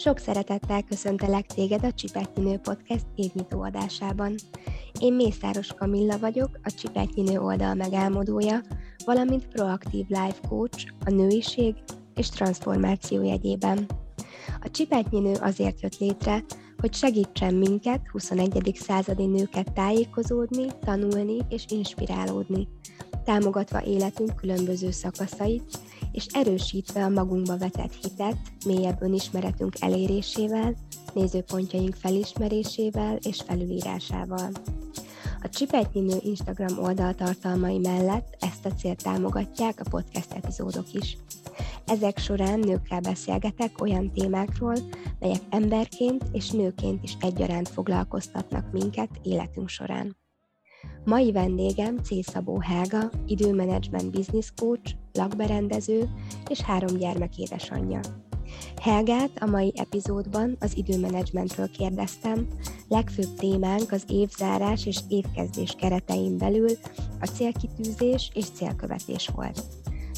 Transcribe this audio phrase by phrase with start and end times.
[0.00, 4.34] Sok szeretettel köszöntelek téged a Csipetnyinő Podcast évnyitó adásában.
[5.00, 8.60] Én Mészáros Kamilla vagyok, a Csipetnyinő oldal megálmodója,
[9.04, 11.74] valamint proaktív life coach a nőiség
[12.14, 13.86] és transformáció jegyében.
[14.60, 16.44] A Csipetnyinő azért jött létre,
[16.76, 18.72] hogy segítsen minket, 21.
[18.74, 22.68] századi nőket tájékozódni, tanulni és inspirálódni,
[23.24, 25.78] támogatva életünk különböző szakaszait,
[26.18, 28.36] és erősítve a magunkba vetett hitet,
[28.66, 30.74] mélyebb önismeretünk elérésével,
[31.14, 34.50] nézőpontjaink felismerésével és felülírásával.
[35.42, 41.16] A Csipetnyi Nő Instagram oldal tartalmai mellett ezt a célt támogatják a podcast epizódok is.
[41.86, 44.76] Ezek során nőkkel beszélgetek olyan témákról,
[45.18, 50.16] melyek emberként és nőként is egyaránt foglalkoztatnak minket életünk során.
[51.04, 52.30] Mai vendégem C.
[52.30, 56.08] Szabó Helga, időmenedzsment business coach, lakberendező
[56.48, 58.00] és három gyermek édesanyja.
[58.82, 62.46] Helgát a mai epizódban az időmenedzsmentről kérdeztem,
[62.88, 66.70] legfőbb témánk az évzárás és évkezdés keretein belül
[67.20, 69.62] a célkitűzés és célkövetés volt.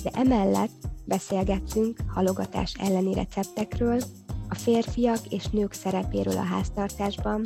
[0.03, 4.01] De emellett beszélgettünk halogatás elleni receptekről,
[4.49, 7.45] a férfiak és nők szerepéről a háztartásban,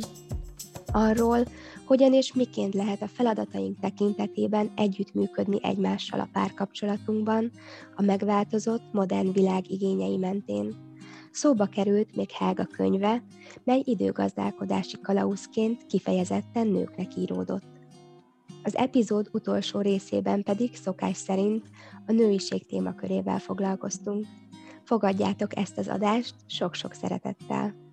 [0.85, 1.45] arról,
[1.85, 7.51] hogyan és miként lehet a feladataink tekintetében együttműködni egymással a párkapcsolatunkban,
[7.95, 10.75] a megváltozott, modern világ igényei mentén.
[11.31, 13.23] Szóba került még Helga könyve,
[13.63, 17.73] mely időgazdálkodási kalauzként kifejezetten nőknek íródott.
[18.63, 21.65] Az epizód utolsó részében pedig szokás szerint
[22.07, 24.25] a nőiség témakörével foglalkoztunk.
[24.83, 27.84] Fogadjátok ezt az adást sok-sok szeretettel!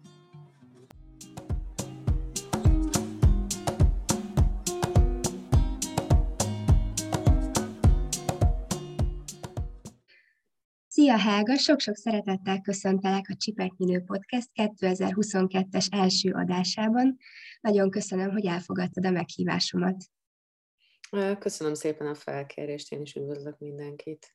[11.13, 17.17] Szia Helga, sok-sok szeretettel köszöntelek a Csipetnyinő Podcast 2022-es első adásában.
[17.61, 20.05] Nagyon köszönöm, hogy elfogadtad a meghívásomat.
[21.39, 24.35] Köszönöm szépen a felkérést, én is üdvözlök mindenkit.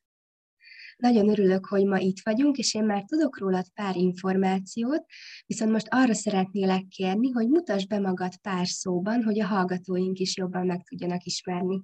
[0.96, 5.04] Nagyon örülök, hogy ma itt vagyunk, és én már tudok rólad pár információt,
[5.46, 10.36] viszont most arra szeretnélek kérni, hogy mutasd be magad pár szóban, hogy a hallgatóink is
[10.36, 11.82] jobban meg tudjanak ismerni.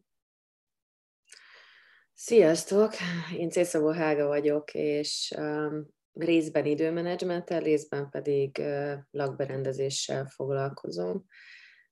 [2.17, 2.93] Sziasztok!
[3.37, 8.63] Én Cészabó Hága vagyok, és um, részben időmenedzsmenttel, részben pedig
[9.11, 11.25] lakberendezéssel foglalkozom.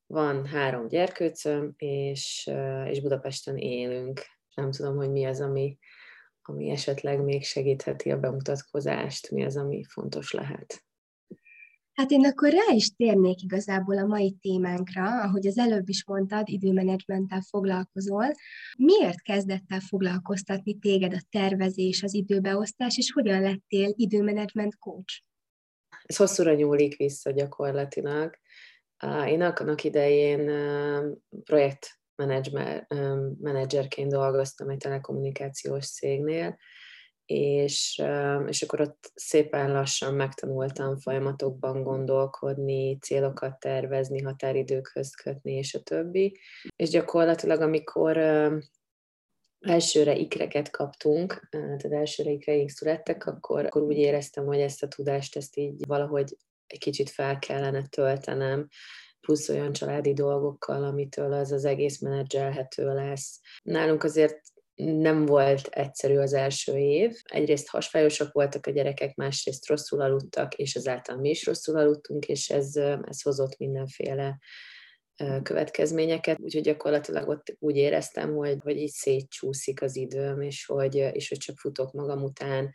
[0.07, 2.51] Van három gyerkőcöm, és,
[2.87, 4.21] és Budapesten élünk.
[4.55, 5.79] Nem tudom, hogy mi az, ami,
[6.43, 10.85] ami esetleg még segítheti a bemutatkozást, mi az, ami fontos lehet.
[11.93, 16.49] Hát én akkor rá is térnék igazából a mai témánkra, ahogy az előbb is mondtad,
[16.49, 18.31] időmenedzsmenttel foglalkozol.
[18.79, 25.23] Miért kezdett el foglalkoztatni téged a tervezés, az időbeosztás, és hogyan lettél időmenedzsment coach?
[26.03, 28.35] Ez hosszúra nyúlik vissza gyakorlatilag.
[29.27, 30.51] Én annak idején
[31.45, 36.59] projektmenedzserként dolgoztam egy telekommunikációs cégnél,
[37.33, 38.03] és,
[38.47, 46.39] és akkor ott szépen lassan megtanultam folyamatokban gondolkodni, célokat tervezni, határidőkhöz kötni, és a többi.
[46.77, 48.17] És gyakorlatilag, amikor
[49.61, 55.37] elsőre ikreket kaptunk, tehát elsőre ikreink születtek, akkor, akkor úgy éreztem, hogy ezt a tudást,
[55.37, 58.69] ezt így valahogy egy kicsit fel kellene töltenem,
[59.21, 63.41] plusz olyan családi dolgokkal, amitől az az egész menedzselhető lesz.
[63.63, 64.52] Nálunk azért
[64.85, 67.17] nem volt egyszerű az első év.
[67.25, 72.51] Egyrészt hasfájósak voltak a gyerekek, másrészt rosszul aludtak, és ezáltal mi is rosszul aludtunk, és
[72.51, 74.39] ez, ez hozott mindenféle
[75.43, 81.29] következményeket, úgyhogy gyakorlatilag ott úgy éreztem, hogy, hogy így szétcsúszik az időm, és hogy, és
[81.29, 82.73] hogy csak futok magam után,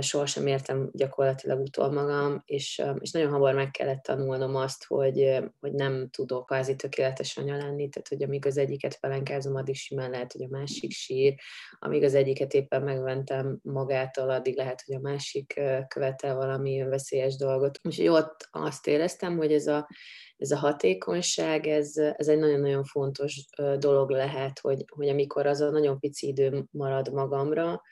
[0.00, 5.72] sohasem értem gyakorlatilag utol magam, és, és nagyon hamar meg kellett tanulnom azt, hogy, hogy
[5.72, 10.32] nem tudok kvázi tökéletes anya lenni, tehát hogy amíg az egyiket pelenkázom, addig simán lehet,
[10.32, 11.34] hogy a másik sír,
[11.78, 17.78] amíg az egyiket éppen megventem magától, addig lehet, hogy a másik követel valami veszélyes dolgot.
[17.82, 19.88] Úgyhogy ott azt éreztem, hogy ez a,
[20.36, 23.44] ez a hatékonyság, ez, ez egy nagyon-nagyon fontos
[23.78, 27.82] dolog lehet, hogy, hogy amikor az a nagyon pici idő marad magamra,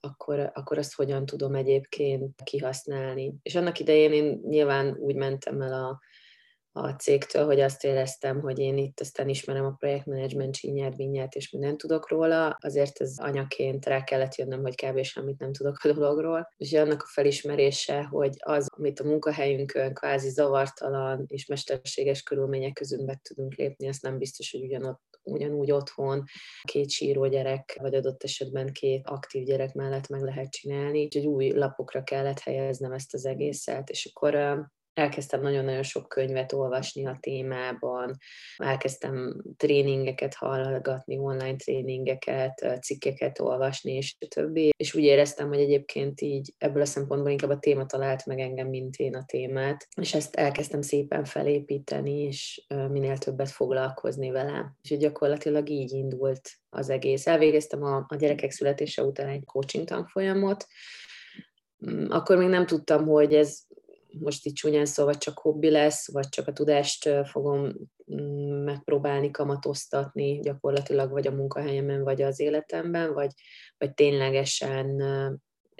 [0.00, 3.34] akkor, akkor azt hogyan tudom egyébként kihasználni.
[3.42, 6.00] És annak idején én nyilván úgy mentem el a,
[6.72, 11.50] a cégtől, hogy azt éreztem, hogy én itt aztán ismerem a projektmenedzsment csínyát, vinyát, és
[11.50, 15.02] mindent tudok róla, azért ez anyaként rá kellett jönnöm, hogy kb.
[15.02, 16.48] semmit nem tudok a dologról.
[16.56, 23.06] És annak a felismerése, hogy az, amit a munkahelyünkön kvázi zavartalan és mesterséges körülmények között
[23.06, 26.24] meg tudunk lépni, azt nem biztos, hogy ugyanott ugyanúgy otthon
[26.62, 31.50] két síró gyerek, vagy adott esetben két aktív gyerek mellett meg lehet csinálni, úgyhogy új
[31.50, 34.34] lapokra kellett helyeznem ezt az egészet, és akkor
[35.00, 38.16] elkezdtem nagyon-nagyon sok könyvet olvasni a témában,
[38.56, 44.70] elkezdtem tréningeket hallgatni, online tréningeket, cikkeket olvasni, és többi.
[44.76, 48.68] És úgy éreztem, hogy egyébként így ebből a szempontból inkább a téma talált meg engem,
[48.68, 49.88] mint én a témát.
[50.00, 54.74] És ezt elkezdtem szépen felépíteni, és minél többet foglalkozni vele.
[54.82, 57.26] És gyakorlatilag így indult az egész.
[57.26, 60.66] Elvégeztem a, a gyerekek születése után egy coaching tanfolyamot,
[61.90, 63.68] mm, akkor még nem tudtam, hogy ez
[64.18, 67.72] most így csúnyán szóval csak hobbi lesz, vagy csak a tudást fogom
[68.14, 73.30] mm, megpróbálni kamatoztatni gyakorlatilag, vagy a munkahelyemen, vagy az életemben, vagy,
[73.78, 75.02] vagy ténylegesen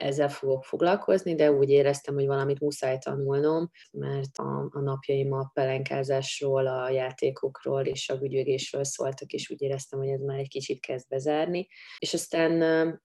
[0.00, 5.50] ezzel fogok foglalkozni, de úgy éreztem, hogy valamit muszáj tanulnom, mert a, a napjaim a
[5.54, 10.80] pelenkázásról, a játékokról és a gügyögésről szóltak, és úgy éreztem, hogy ez már egy kicsit
[10.80, 11.68] kezd bezárni.
[11.98, 13.00] És aztán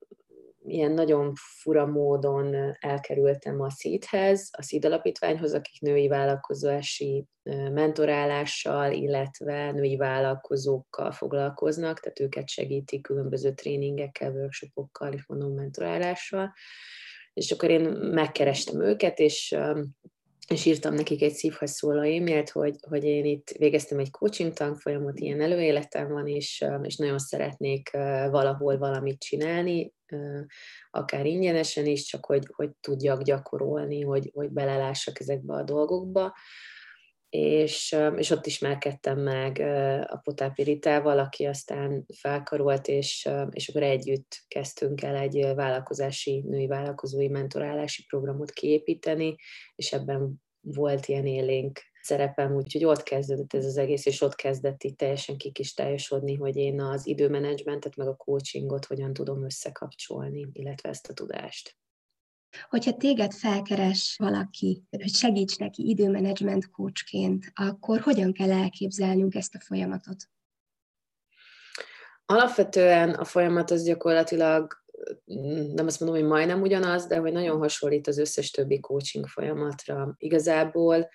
[0.67, 7.25] ilyen nagyon fura módon elkerültem a szíthez, a szíd alapítványhoz, akik női vállalkozási
[7.73, 16.53] mentorálással, illetve női vállalkozókkal foglalkoznak, tehát őket segítik különböző tréningekkel, workshopokkal és mondom mentorálással.
[17.33, 19.57] És akkor én megkerestem őket, és
[20.47, 25.19] és írtam nekik egy szívhez szóló e-mailt, hogy, hogy én itt végeztem egy coaching tanfolyamot,
[25.19, 27.89] ilyen előéletem van, és, és nagyon szeretnék
[28.30, 29.94] valahol valamit csinálni,
[30.92, 36.33] akár ingyenesen is, csak hogy, hogy tudjak gyakorolni, hogy, hogy belelássak ezekbe a dolgokba.
[37.38, 39.60] És, és ott ismerkedtem meg
[40.10, 46.68] a Potápi Ritával, aki aztán felkarolt, és, és akkor együtt kezdtünk el egy vállalkozási, női
[46.68, 49.36] vállalkozói mentorálási programot kiépíteni,
[49.76, 54.84] és ebben volt ilyen élénk szerepem, úgyhogy ott kezdődött ez az egész, és ott kezdett
[54.84, 61.10] itt teljesen kikistályosodni, hogy én az időmenedzsmentet, meg a coachingot hogyan tudom összekapcsolni, illetve ezt
[61.10, 61.76] a tudást.
[62.69, 69.60] Hogyha téged felkeres valaki, hogy segíts neki időmenedzsment coachként, akkor hogyan kell elképzelnünk ezt a
[69.60, 70.30] folyamatot?
[72.25, 74.84] Alapvetően a folyamat az gyakorlatilag
[75.74, 80.16] nem azt mondom, hogy majdnem ugyanaz, de hogy nagyon hasonlít az összes többi coaching folyamatra.
[80.18, 81.10] Igazából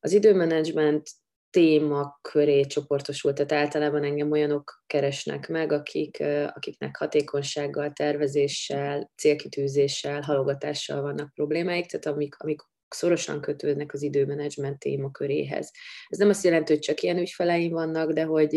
[0.00, 1.10] az időmenedzsment
[1.50, 6.22] téma köré csoportosult, tehát általában engem olyanok keresnek meg, akik,
[6.54, 15.10] akiknek hatékonysággal, tervezéssel, célkitűzéssel, halogatással vannak problémáik, tehát amik, amik szorosan kötődnek az időmenedzsment téma
[15.10, 15.72] köréhez.
[16.08, 18.50] Ez nem azt jelenti, hogy csak ilyen ügyfeleim vannak, de hogy,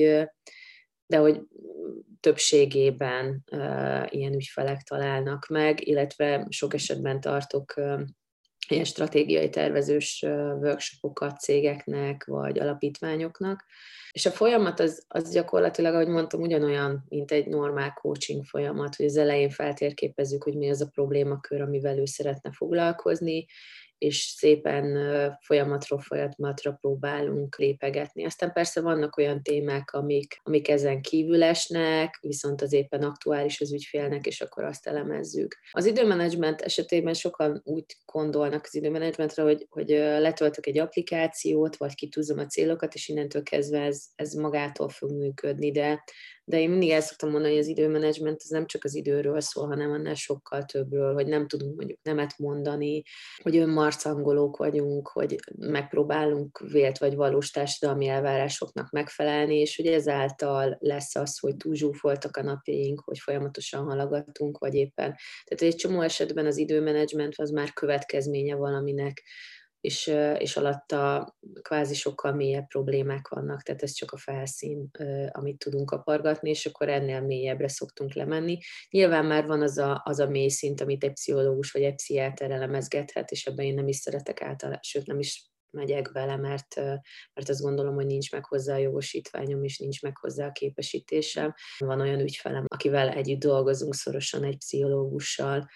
[1.06, 1.42] de hogy
[2.20, 8.02] többségében uh, ilyen ügyfelek találnak meg, illetve sok esetben tartok uh,
[8.68, 10.22] ilyen stratégiai tervezős
[10.62, 13.66] workshopokat cégeknek vagy alapítványoknak.
[14.12, 19.06] És a folyamat az, az gyakorlatilag, ahogy mondtam, ugyanolyan, mint egy normál coaching folyamat, hogy
[19.06, 23.46] az elején feltérképezzük, hogy mi az a problémakör, amivel ő szeretne foglalkozni,
[24.00, 24.98] és szépen
[25.42, 28.26] folyamatról folyamatra próbálunk lépegetni.
[28.26, 33.74] Aztán persze vannak olyan témák, amik, amik ezen kívül esnek, viszont az éppen aktuális az
[33.74, 35.58] ügyfélnek, és akkor azt elemezzük.
[35.72, 42.38] Az időmenedzsment esetében sokan úgy gondolnak az időmenedzsmentre, hogy, hogy letöltök egy applikációt, vagy kitűzöm
[42.38, 46.04] a célokat, és innentől kezdve ez, ez magától fog működni, de
[46.50, 49.68] de én mindig el szoktam mondani, hogy az időmenedzsment az nem csak az időről szól,
[49.68, 53.04] hanem annál sokkal többről, hogy nem tudunk mondjuk nemet mondani,
[53.44, 61.16] hogy önmarcangolók vagyunk, hogy megpróbálunk vélt vagy valós társadalmi elvárásoknak megfelelni, és hogy ezáltal lesz
[61.16, 65.16] az, hogy túl zsúfoltak a napjaink, hogy folyamatosan hallgatunk, vagy éppen.
[65.44, 69.24] Tehát egy csomó esetben az időmenedzsment az már következménye valaminek,
[69.82, 70.08] és,
[70.38, 74.92] és alatta kvázi sokkal mélyebb problémák vannak, tehát ez csak a felszín,
[75.32, 78.58] amit tudunk kapargatni, és akkor ennél mélyebbre szoktunk lemenni.
[78.90, 82.52] Nyilván már van az a, az a mély szint, amit egy pszichológus vagy egy pszichiáter
[82.52, 86.76] elemezgethet, és ebben én nem is szeretek általában, sőt nem is megyek vele, mert,
[87.34, 91.54] mert azt gondolom, hogy nincs meg hozzá a jogosítványom, és nincs meg hozzá a képesítésem.
[91.78, 95.68] Van olyan ügyfelem, akivel együtt dolgozunk szorosan egy pszichológussal,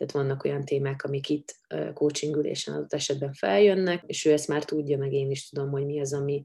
[0.00, 1.56] tehát vannak olyan témák, amik itt
[1.94, 5.84] coaching ülésen adott esetben feljönnek, és ő ezt már tudja, meg én is tudom, hogy
[5.84, 6.44] mi az, ami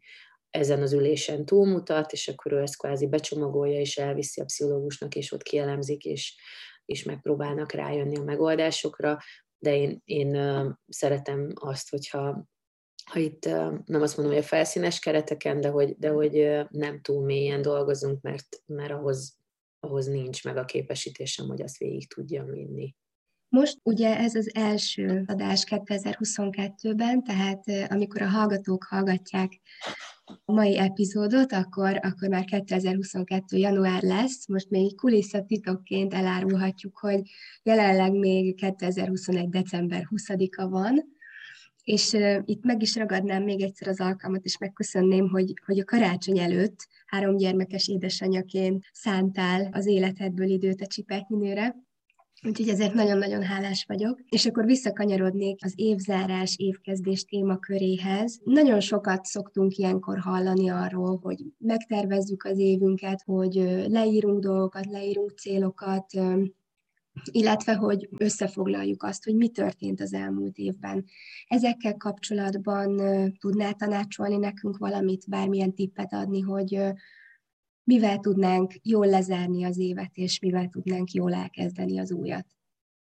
[0.49, 5.31] ezen az ülésen túlmutat, és akkor ő ezt kvázi becsomagolja, és elviszi a pszichológusnak, és
[5.31, 6.35] ott kielemzik, és,
[6.85, 9.19] és megpróbálnak rájönni a megoldásokra,
[9.57, 10.37] de én, én
[10.87, 12.47] szeretem azt, hogyha
[13.05, 13.45] ha itt
[13.85, 18.21] nem azt mondom, hogy a felszínes kereteken, de hogy, de hogy nem túl mélyen dolgozunk,
[18.21, 19.37] mert, mert ahhoz,
[19.79, 22.95] ahhoz nincs meg a képesítésem, hogy azt végig tudjam vinni.
[23.49, 29.61] Most ugye ez az első adás 2022-ben, tehát amikor a hallgatók hallgatják
[30.45, 33.57] mai epizódot, akkor, akkor már 2022.
[33.57, 34.47] január lesz.
[34.47, 37.21] Most még kulisszatitokként elárulhatjuk, hogy
[37.63, 39.49] jelenleg még 2021.
[39.49, 41.13] december 20-a van,
[41.83, 42.13] és
[42.45, 46.87] itt meg is ragadnám még egyszer az alkalmat, és megköszönném, hogy, hogy a karácsony előtt
[47.05, 51.75] három gyermekes édesanyaként szántál az életedből időt a csipetnyinőre,
[52.45, 54.19] Úgyhogy ezért nagyon-nagyon hálás vagyok.
[54.29, 58.39] És akkor visszakanyarodnék az évzárás, évkezdés témaköréhez.
[58.43, 63.53] Nagyon sokat szoktunk ilyenkor hallani arról, hogy megtervezzük az évünket, hogy
[63.87, 66.05] leírunk dolgokat, leírunk célokat,
[67.31, 71.05] illetve hogy összefoglaljuk azt, hogy mi történt az elmúlt évben.
[71.47, 73.01] Ezekkel kapcsolatban
[73.39, 76.79] tudnál tanácsolni nekünk valamit, bármilyen tippet adni, hogy
[77.85, 82.45] mivel tudnánk jól lezárni az évet, és mivel tudnánk jól elkezdeni az újat.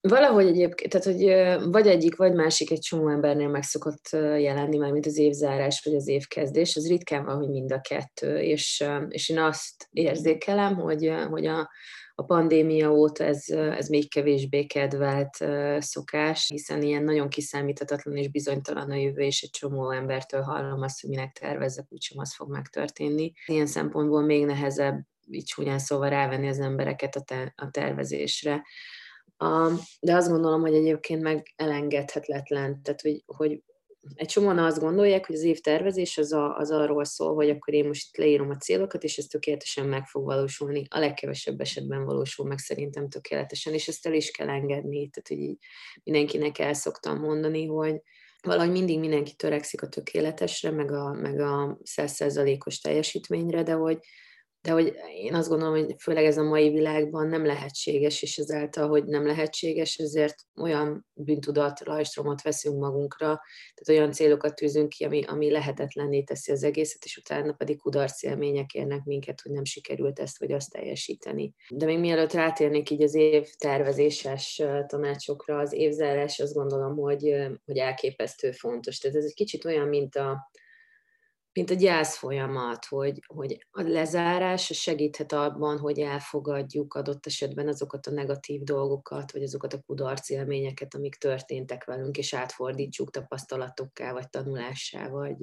[0.08, 4.92] Valahogy egyébként, tehát hogy vagy egyik, vagy másik egy csomó embernél meg szokott jelenni, már
[4.92, 9.28] mint az évzárás, vagy az évkezdés, az ritkán van, hogy mind a kettő, és, és
[9.28, 11.70] én azt érzékelem, hogy, hogy a,
[12.14, 15.44] a pandémia óta ez, ez még kevésbé kedvelt
[15.82, 21.00] szokás, hiszen ilyen nagyon kiszámíthatatlan és bizonytalan a jövő, és egy csomó embertől hallom azt,
[21.00, 23.32] hogy minek tervezzek, úgysem az fog megtörténni.
[23.46, 28.62] Ilyen szempontból még nehezebb így csúnyán szóval rávenni az embereket a, te, a tervezésre.
[30.00, 33.62] De azt gondolom, hogy egyébként meg elengedhetetlen, tehát hogy, hogy
[34.14, 37.86] egy csomóan azt gondolják, hogy az évtervezés az, a, az arról szól, hogy akkor én
[37.86, 40.86] most itt leírom a célokat, és ez tökéletesen meg fog valósulni.
[40.90, 45.08] A legkevesebb esetben valósul meg szerintem tökéletesen, és ezt el is kell engedni.
[45.08, 45.58] Tehát, hogy így
[46.02, 48.00] mindenkinek el szoktam mondani, hogy
[48.42, 53.98] valahogy mindig mindenki törekszik a tökéletesre, meg a, meg a százszerzalékos teljesítményre, de hogy,
[54.64, 58.88] de hogy én azt gondolom, hogy főleg ez a mai világban nem lehetséges, és ezáltal,
[58.88, 63.40] hogy nem lehetséges, ezért olyan bűntudat, rajstromot veszünk magunkra,
[63.74, 68.22] tehát olyan célokat tűzünk ki, ami, ami lehetetlenné teszi az egészet, és utána pedig kudarc
[68.22, 71.54] élmények érnek minket, hogy nem sikerült ezt vagy azt teljesíteni.
[71.68, 77.78] De még mielőtt rátérnék így az év tervezéses tanácsokra, az évzárás azt gondolom, hogy, hogy
[77.78, 78.98] elképesztő fontos.
[78.98, 80.50] Tehát ez egy kicsit olyan, mint a,
[81.54, 88.06] mint a gyász folyamat, hogy, hogy a lezárás segíthet abban, hogy elfogadjuk adott esetben azokat
[88.06, 94.28] a negatív dolgokat, vagy azokat a kudarc élményeket, amik történtek velünk, és átfordítsuk tapasztalatokká, vagy
[94.30, 95.38] tanulássá, vagy,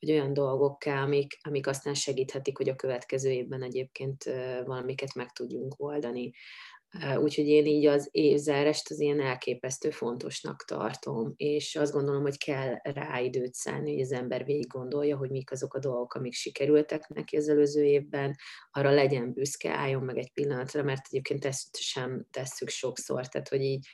[0.00, 4.24] vagy olyan dolgokká, amik, amik aztán segíthetik, hogy a következő évben egyébként
[4.64, 6.32] valamiket meg tudjunk oldani.
[7.16, 12.74] Úgyhogy én így az évzárást az ilyen elképesztő fontosnak tartom, és azt gondolom, hogy kell
[12.82, 17.08] rá időt szállni, hogy az ember végig gondolja, hogy mik azok a dolgok, amik sikerültek
[17.08, 18.36] neki az előző évben,
[18.70, 23.62] arra legyen büszke, álljon meg egy pillanatra, mert egyébként ezt sem tesszük sokszor, tehát hogy
[23.62, 23.86] így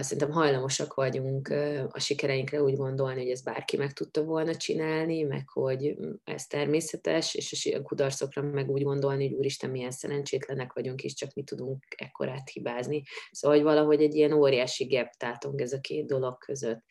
[0.00, 1.48] szerintem hajlamosak vagyunk
[1.90, 7.34] a sikereinkre úgy gondolni, hogy ez bárki meg tudta volna csinálni, meg hogy ez természetes,
[7.34, 11.84] és a kudarcokra meg úgy gondolni, hogy úristen, milyen szerencsétlenek vagyunk, és csak mi tudunk
[11.96, 13.02] ekkorát hibázni.
[13.30, 16.84] Szóval, hogy valahogy egy ilyen óriási gap tátong ez a két dolog között.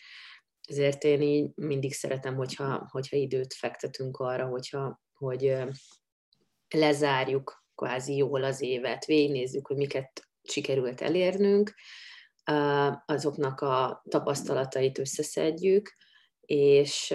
[0.68, 5.56] Ezért én így mindig szeretem, hogyha, hogyha időt fektetünk arra, hogyha, hogy
[6.70, 11.74] lezárjuk kvázi jól az évet, végignézzük, hogy miket sikerült elérnünk,
[13.06, 15.94] azoknak a tapasztalatait összeszedjük,
[16.42, 17.14] és,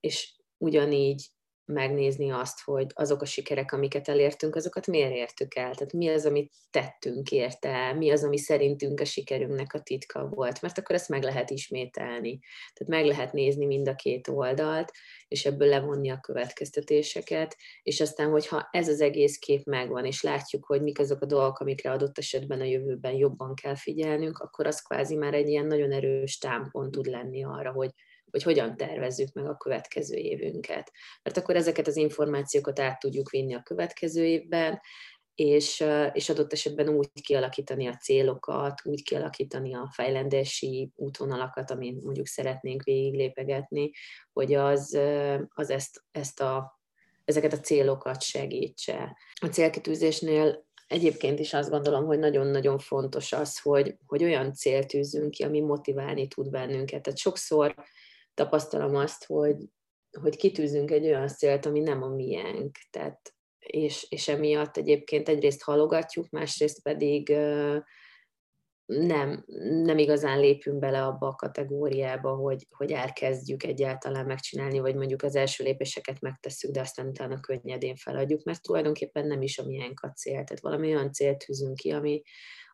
[0.00, 1.30] és ugyanígy
[1.68, 5.74] megnézni azt, hogy azok a sikerek, amiket elértünk, azokat miért értük el?
[5.74, 10.62] Tehát mi az, amit tettünk érte, mi az, ami szerintünk a sikerünknek a titka volt,
[10.62, 12.38] mert akkor ezt meg lehet ismételni.
[12.74, 14.92] Tehát meg lehet nézni mind a két oldalt,
[15.28, 20.64] és ebből levonni a következtetéseket, és aztán, hogyha ez az egész kép megvan, és látjuk,
[20.64, 24.82] hogy mik azok a dolgok, amikre adott esetben a jövőben jobban kell figyelnünk, akkor az
[24.82, 27.90] kvázi már egy ilyen nagyon erős támpont tud lenni arra, hogy
[28.30, 30.92] hogy hogyan tervezzük meg a következő évünket.
[31.22, 34.80] Mert akkor ezeket az információkat át tudjuk vinni a következő évben,
[35.34, 42.26] és, és adott esetben úgy kialakítani a célokat, úgy kialakítani a fejlendési útvonalakat, amin mondjuk
[42.26, 43.90] szeretnénk végiglépegetni,
[44.32, 44.98] hogy az,
[45.48, 46.80] az ezt, ezt a,
[47.24, 49.16] ezeket a célokat segítse.
[49.40, 55.30] A célkitűzésnél egyébként is azt gondolom, hogy nagyon-nagyon fontos az, hogy, hogy olyan célt tűzünk
[55.30, 57.02] ki, ami motiválni tud bennünket.
[57.02, 57.74] Tehát sokszor
[58.38, 59.56] tapasztalom azt, hogy,
[60.20, 65.62] hogy kitűzünk egy olyan célt, ami nem a miénk, tehát és, és emiatt egyébként egyrészt
[65.62, 67.28] halogatjuk, másrészt pedig
[68.86, 69.44] nem,
[69.84, 75.36] nem igazán lépünk bele abba a kategóriába, hogy, hogy elkezdjük egyáltalán megcsinálni, vagy mondjuk az
[75.36, 80.12] első lépéseket megtesszük, de aztán utána könnyedén feladjuk, mert tulajdonképpen nem is a miénk a
[80.12, 80.32] cél.
[80.32, 82.22] Tehát valami olyan célt tűzünk ki, ami,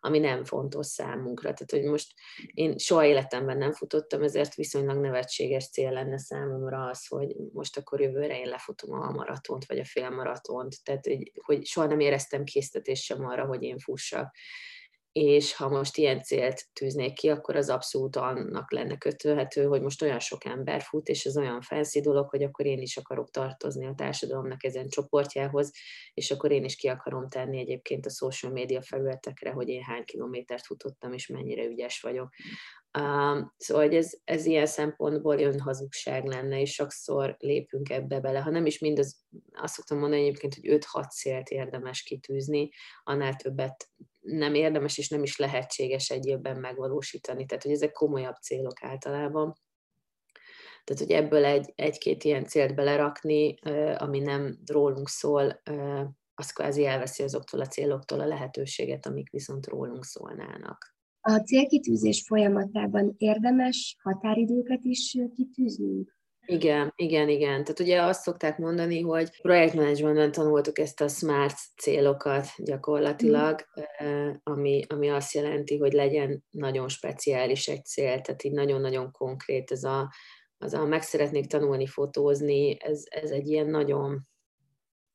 [0.04, 1.52] ami nem fontos számunkra.
[1.52, 2.14] Tehát, hogy most
[2.52, 8.00] én soha életemben nem futottam, ezért viszonylag nevetséges cél lenne számomra az, hogy most akkor
[8.00, 10.82] jövőre én lefutom a maratont, vagy a félmaratont.
[10.82, 11.06] Tehát,
[11.44, 14.34] hogy, soha nem éreztem késztetést sem arra, hogy én fussak
[15.14, 20.02] és ha most ilyen célt tűznék ki, akkor az abszolút annak lenne kötőhető, hogy most
[20.02, 23.86] olyan sok ember fut, és ez olyan fancy dolog, hogy akkor én is akarok tartozni
[23.86, 25.72] a társadalomnak ezen csoportjához,
[26.14, 30.04] és akkor én is ki akarom tenni egyébként a social media felületekre, hogy én hány
[30.04, 32.28] kilométert futottam, és mennyire ügyes vagyok.
[32.98, 38.38] Uh, szóval ez, ez ilyen szempontból önhazugság lenne, és sokszor lépünk ebbe bele.
[38.38, 42.70] Ha nem is mindaz, azt szoktam mondani egyébként, hogy 5-6 célt érdemes kitűzni,
[43.04, 43.88] annál többet
[44.24, 47.46] nem érdemes és nem is lehetséges egy évben megvalósítani.
[47.46, 49.54] Tehát, hogy ezek komolyabb célok általában.
[50.84, 53.54] Tehát, hogy ebből egy, egy-két ilyen célt belerakni,
[53.96, 55.62] ami nem rólunk szól,
[56.34, 60.96] az kvázi elveszi azoktól a céloktól a lehetőséget, amik viszont rólunk szólnának.
[61.20, 66.18] A célkitűzés folyamatában érdemes határidőket is kitűznünk?
[66.46, 67.64] Igen, igen, igen.
[67.64, 73.60] Tehát ugye azt szokták mondani, hogy projektmenedzsmentben tanultuk ezt a SMART célokat gyakorlatilag,
[74.04, 74.30] mm.
[74.42, 79.82] ami, ami azt jelenti, hogy legyen nagyon speciális egy cél, tehát így nagyon-nagyon konkrét ez
[79.84, 80.12] a,
[80.58, 84.28] az a meg szeretnék tanulni fotózni, ez, ez egy ilyen nagyon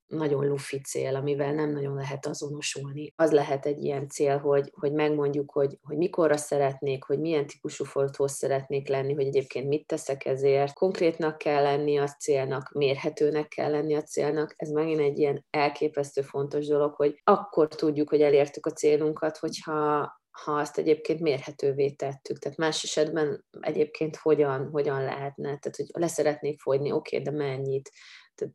[0.10, 3.14] nagyon lufi cél, amivel nem nagyon lehet azonosulni.
[3.16, 7.84] Az lehet egy ilyen cél, hogy, hogy megmondjuk, hogy, hogy mikorra szeretnék, hogy milyen típusú
[7.84, 10.74] fotós szeretnék lenni, hogy egyébként mit teszek ezért.
[10.74, 14.54] Konkrétnak kell lenni a célnak, mérhetőnek kell lenni a célnak.
[14.58, 20.18] Ez megint egy ilyen elképesztő fontos dolog, hogy akkor tudjuk, hogy elértük a célunkat, hogyha
[20.44, 22.40] ha azt egyébként mérhetővé tettük.
[22.40, 25.58] Tehát más esetben egyébként hogyan, hogyan lehetne.
[25.58, 27.92] Tehát, hogy leszeretnék fogyni, oké, okay, de mennyit?
[28.36, 28.54] Tehát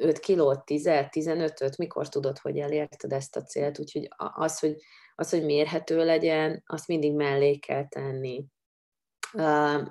[0.00, 4.76] 5 kilót, 10 15-öt, mikor tudod, hogy elérted ezt a célt, úgyhogy az, hogy,
[5.14, 8.44] az, hogy mérhető legyen, azt mindig mellé kell tenni.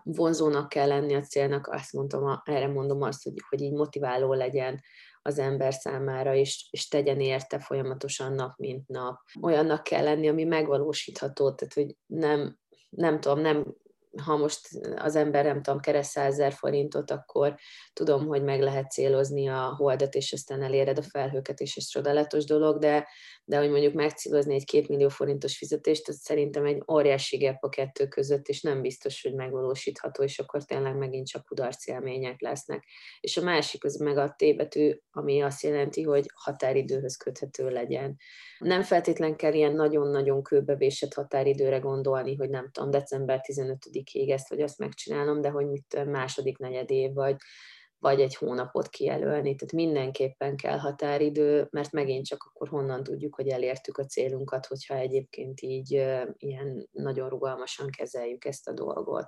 [0.03, 4.81] Vonzónak kell lenni a célnak, azt mondom, erre mondom azt, hogy, hogy így motiváló legyen
[5.21, 9.19] az ember számára, és, és tegyen érte folyamatosan nap, mint nap.
[9.41, 12.57] Olyannak kell lenni, ami megvalósítható, tehát hogy nem,
[12.89, 13.75] nem tudom, nem
[14.23, 17.55] ha most az ember, nem tudom, keres 100 forintot, akkor
[17.93, 22.45] tudom, hogy meg lehet célozni a holdat, és aztán eléred a felhőket, és ez csodálatos
[22.45, 23.07] dolog, de,
[23.45, 27.69] de hogy mondjuk megcélozni egy két millió forintos fizetést, az szerintem egy óriási gap a
[27.69, 32.83] kettő között, és nem biztos, hogy megvalósítható, és akkor tényleg megint csak kudarc élmények lesznek.
[33.19, 38.15] És a másik az meg a T betű, ami azt jelenti, hogy határidőhöz köthető legyen.
[38.59, 43.41] Nem feltétlen kell ilyen nagyon-nagyon kőbevésett határidőre gondolni, hogy nem tudom, december
[44.05, 47.35] 15-ig ezt vagy azt megcsinálom, de hogy mit második negyed év, vagy
[47.99, 49.55] vagy egy hónapot kijelölni.
[49.55, 54.95] Tehát mindenképpen kell határidő, mert megint csak akkor honnan tudjuk, hogy elértük a célunkat, hogyha
[54.95, 55.91] egyébként így
[56.37, 59.27] ilyen nagyon rugalmasan kezeljük ezt a dolgot.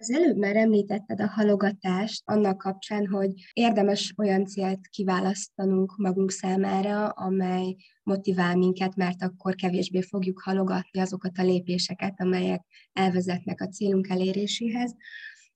[0.00, 7.08] Az előbb már említetted a halogatást annak kapcsán, hogy érdemes olyan célt kiválasztanunk magunk számára,
[7.08, 14.08] amely motivál minket, mert akkor kevésbé fogjuk halogatni azokat a lépéseket, amelyek elvezetnek a célunk
[14.08, 14.94] eléréséhez.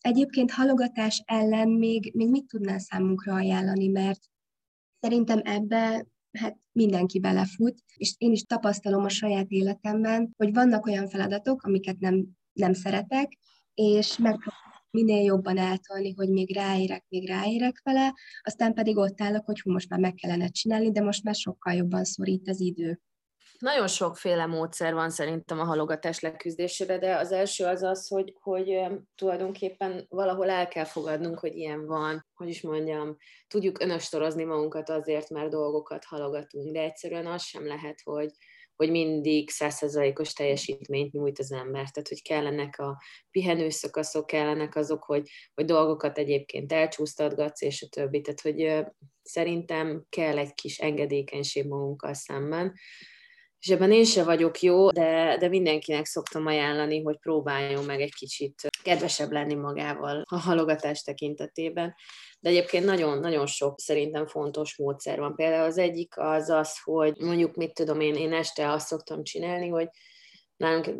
[0.01, 4.21] Egyébként halogatás ellen még, még mit tudnál számunkra ajánlani, mert
[5.01, 11.09] szerintem ebbe hát mindenki belefut, és én is tapasztalom a saját életemben, hogy vannak olyan
[11.09, 13.39] feladatok, amiket nem, nem szeretek,
[13.75, 14.39] és meg
[14.91, 19.71] minél jobban eltolni, hogy még ráérek, még ráérek vele, aztán pedig ott állok, hogy hú,
[19.71, 23.01] most már meg kellene csinálni, de most már sokkal jobban szorít az idő.
[23.59, 28.87] Nagyon sokféle módszer van szerintem a halogatás leküzdésére, de az első az az, hogy, hogy
[29.15, 33.17] tulajdonképpen valahol el kell fogadnunk, hogy ilyen van, hogy is mondjam,
[33.49, 38.31] tudjuk önöstorozni magunkat azért, mert dolgokat halogatunk, de egyszerűen az sem lehet, hogy,
[38.77, 41.91] hogy mindig százszerzalékos teljesítményt nyújt az ember.
[41.91, 48.21] Tehát, hogy kellenek a pihenőszakaszok, kellenek azok, hogy, hogy dolgokat egyébként elcsúsztatgatsz, és a többi.
[48.21, 48.87] Tehát, hogy
[49.23, 52.75] szerintem kell egy kis engedékenység magunkkal szemben
[53.63, 58.15] és ebben én se vagyok jó, de, de mindenkinek szoktam ajánlani, hogy próbáljon meg egy
[58.15, 61.95] kicsit kedvesebb lenni magával a halogatás tekintetében.
[62.41, 65.35] De egyébként nagyon-nagyon sok szerintem fontos módszer van.
[65.35, 69.69] Például az egyik az az, hogy mondjuk mit tudom én, én este azt szoktam csinálni,
[69.69, 69.89] hogy
[70.57, 70.91] nálunk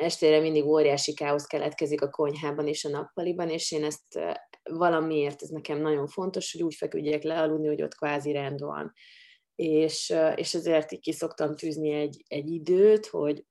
[0.00, 4.18] estére mindig óriási káosz keletkezik a konyhában és a nappaliban, és én ezt
[4.62, 8.92] valamiért, ez nekem nagyon fontos, hogy úgy feküdjek le aludni, hogy ott kvázi rend van
[9.54, 13.44] és, és ezért így ki szoktam tűzni egy, egy időt, hogy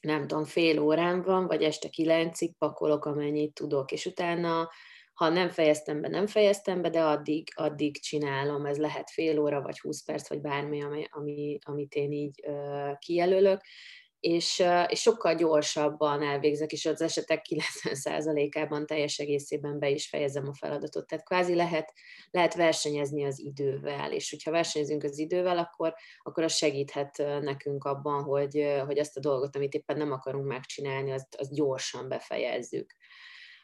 [0.00, 4.70] nem tudom, fél órán van, vagy este kilencig pakolok, amennyit tudok, és utána,
[5.14, 9.62] ha nem fejeztem be, nem fejeztem be, de addig, addig csinálom, ez lehet fél óra,
[9.62, 13.60] vagy húsz perc, vagy bármi, ami, ami, amit én így uh, kijelölök,
[14.26, 20.54] és, és sokkal gyorsabban elvégzek, és az esetek 90%-ában teljes egészében be is fejezem a
[20.54, 21.06] feladatot.
[21.06, 21.92] Tehát kvázi lehet,
[22.30, 28.22] lehet versenyezni az idővel, és hogyha versenyezünk az idővel, akkor, akkor az segíthet nekünk abban,
[28.22, 32.94] hogy, hogy azt a dolgot, amit éppen nem akarunk megcsinálni, azt, azt gyorsan befejezzük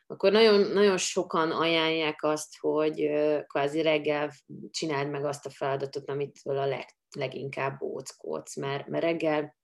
[0.07, 3.11] akkor nagyon, nagyon sokan ajánlják azt, hogy
[3.47, 4.31] kvázi reggel
[4.71, 6.85] csináld meg azt a feladatot, amitől a leg,
[7.17, 9.57] leginkább óckodsz, mert, mert reggel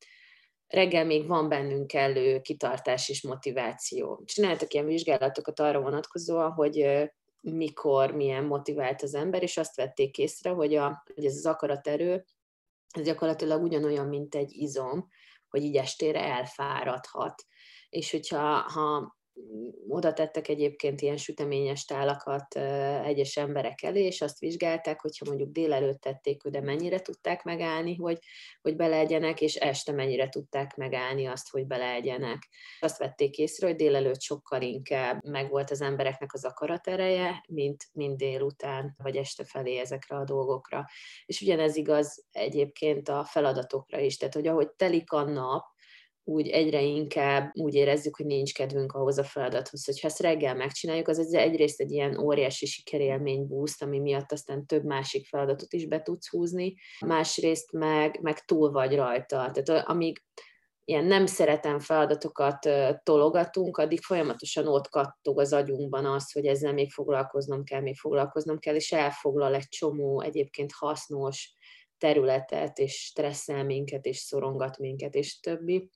[0.68, 4.22] reggel még van bennünk kellő kitartás és motiváció.
[4.24, 7.08] Csináltak ilyen vizsgálatokat arra vonatkozóan, hogy
[7.40, 12.24] mikor, milyen motivált az ember, és azt vették észre, hogy, a, hogy ez az akaraterő,
[12.94, 15.08] ez gyakorlatilag ugyanolyan, mint egy izom,
[15.48, 17.44] hogy így estére elfáradhat.
[17.88, 19.17] És hogyha ha
[19.88, 22.56] oda tettek egyébként ilyen süteményes tálakat
[23.04, 28.18] egyes emberek elé, és azt vizsgálták, hogyha mondjuk délelőtt tették, de mennyire tudták megállni, hogy,
[28.62, 32.48] hogy beleegyenek, és este mennyire tudták megállni azt, hogy beleegyenek.
[32.80, 38.94] Azt vették észre, hogy délelőtt sokkal inkább megvolt az embereknek az akaratereje, mint, mint délután,
[39.02, 40.84] vagy este felé ezekre a dolgokra.
[41.26, 45.64] És ugyanez igaz egyébként a feladatokra is, tehát hogy ahogy telik a nap,
[46.28, 50.54] úgy egyre inkább úgy érezzük, hogy nincs kedvünk ahhoz a feladathoz, hogy ha ezt reggel
[50.54, 55.86] megcsináljuk, az egyrészt egy ilyen óriási sikerélmény boost, ami miatt aztán több másik feladatot is
[55.86, 56.74] be tudsz húzni,
[57.06, 59.50] másrészt meg, meg túl vagy rajta.
[59.52, 60.22] Tehát amíg
[60.84, 62.68] ilyen nem szeretem feladatokat
[63.02, 68.58] tologatunk, addig folyamatosan ott kattog az agyunkban az, hogy ezzel még foglalkoznom kell, még foglalkoznom
[68.58, 71.52] kell, és elfoglal egy csomó egyébként hasznos
[71.98, 75.90] területet, és stresszel minket, és szorongat minket, és többi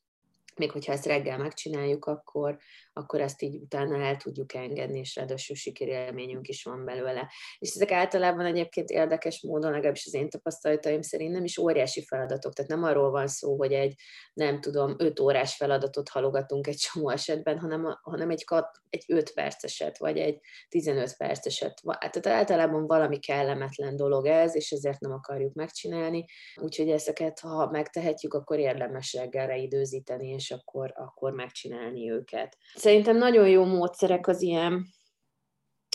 [0.54, 2.58] még hogyha ezt reggel megcsináljuk, akkor,
[2.92, 7.31] akkor ezt így utána el tudjuk engedni, és ráadásul sikerélményünk is van belőle.
[7.59, 12.52] És ezek általában egyébként érdekes módon, legalábbis az én tapasztalataim szerint nem is óriási feladatok,
[12.52, 13.94] tehát nem arról van szó, hogy egy,
[14.33, 19.33] nem tudom, öt órás feladatot halogatunk egy csomó esetben, hanem, hanem egy, kat, egy öt
[19.33, 21.81] perceset, vagy egy 15 perceset.
[21.98, 26.24] Tehát általában valami kellemetlen dolog ez, és ezért nem akarjuk megcsinálni,
[26.55, 32.57] úgyhogy ezeket, ha megtehetjük, akkor érdemes reggelre időzíteni, és akkor, akkor megcsinálni őket.
[32.83, 34.87] Szerintem nagyon jó módszerek az ilyen,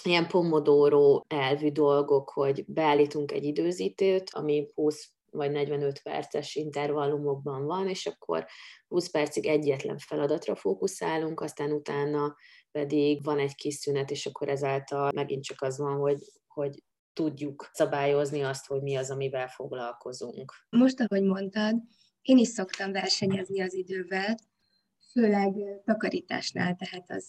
[0.04, 7.88] ilyen pomodoro elvű dolgok, hogy beállítunk egy időzítőt, ami 20 vagy 45 perces intervallumokban van,
[7.89, 8.45] és akkor
[8.88, 12.36] 20 percig egyetlen feladatra fókuszálunk, aztán utána
[12.71, 17.69] pedig van egy kis szünet, és akkor ezáltal megint csak az van, hogy, hogy tudjuk
[17.73, 20.54] szabályozni azt, hogy mi az, amivel foglalkozunk.
[20.69, 21.76] Most, ahogy mondtad,
[22.21, 24.36] én is szoktam versenyezni az idővel,
[25.11, 25.53] főleg
[25.85, 27.25] takarításnál, tehát az,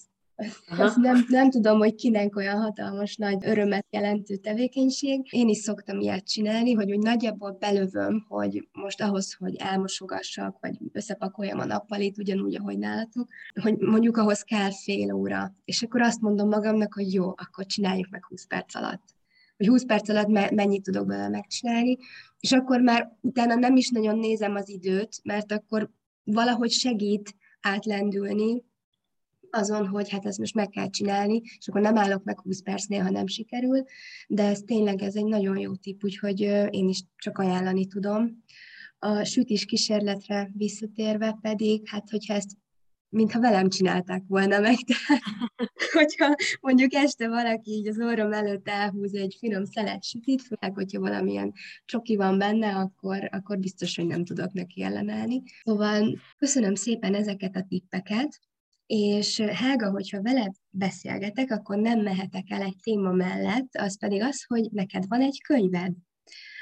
[0.78, 5.20] az nem, nem tudom, hogy kinek olyan hatalmas nagy örömet jelentő tevékenység.
[5.30, 10.78] Én is szoktam ilyet csinálni, hogy úgy nagyjából belövöm, hogy most ahhoz, hogy elmosogassak, vagy
[10.92, 13.28] összepakoljam a nappalit, ugyanúgy, ahogy nálatok,
[13.62, 15.54] hogy mondjuk ahhoz kell fél óra.
[15.64, 19.16] És akkor azt mondom magamnak, hogy jó, akkor csináljuk meg 20 perc alatt
[19.56, 21.98] hogy 20 perc alatt me- mennyit tudok belőle megcsinálni,
[22.40, 25.90] és akkor már utána nem is nagyon nézem az időt, mert akkor
[26.24, 28.64] valahogy segít átlendülni
[29.51, 33.03] azon, hogy hát ezt most meg kell csinálni, és akkor nem állok meg 20 percnél,
[33.03, 33.85] ha nem sikerül,
[34.29, 36.40] de ez tényleg ez egy nagyon jó tipp, úgyhogy
[36.71, 38.44] én is csak ajánlani tudom.
[38.99, 42.57] A sütés kísérletre visszatérve pedig, hát hogyha ezt
[43.09, 45.23] mintha velem csinálták volna meg, tehát
[45.99, 51.01] hogyha mondjuk este valaki így az orrom előtt elhúz egy finom szelet sütit, főleg, hogyha
[51.01, 51.53] valamilyen
[51.85, 55.42] csoki van benne, akkor, akkor biztos, hogy nem tudok neki ellenállni.
[55.64, 58.38] Szóval köszönöm szépen ezeket a tippeket,
[58.87, 64.44] és Helga, hogyha veled beszélgetek, akkor nem mehetek el egy téma mellett, az pedig az,
[64.47, 65.92] hogy neked van egy könyved,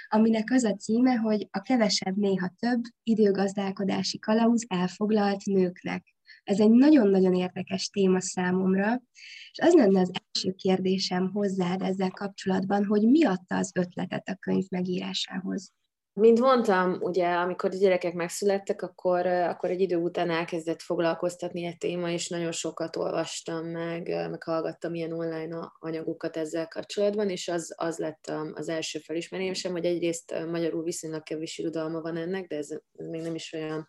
[0.09, 6.16] aminek az a címe, hogy a kevesebb néha több időgazdálkodási kalauz elfoglalt nőknek.
[6.47, 9.03] Ez egy nagyon-nagyon érdekes téma számomra,
[9.51, 14.37] és az lenne az első kérdésem hozzád ezzel kapcsolatban, hogy mi adta az ötletet a
[14.41, 15.73] könyv megírásához?
[16.13, 21.79] Mint mondtam, ugye, amikor a gyerekek megszülettek, akkor, akkor egy idő után elkezdett foglalkoztatni egy
[21.79, 27.75] téma, és nagyon sokat olvastam meg, meg hallgattam ilyen online anyagokat ezzel kapcsolatban, és az,
[27.77, 32.71] az lett az első felismerésem, hogy egyrészt magyarul viszonylag kevés irodalma van ennek, de ez,
[32.97, 33.87] ez még nem is olyan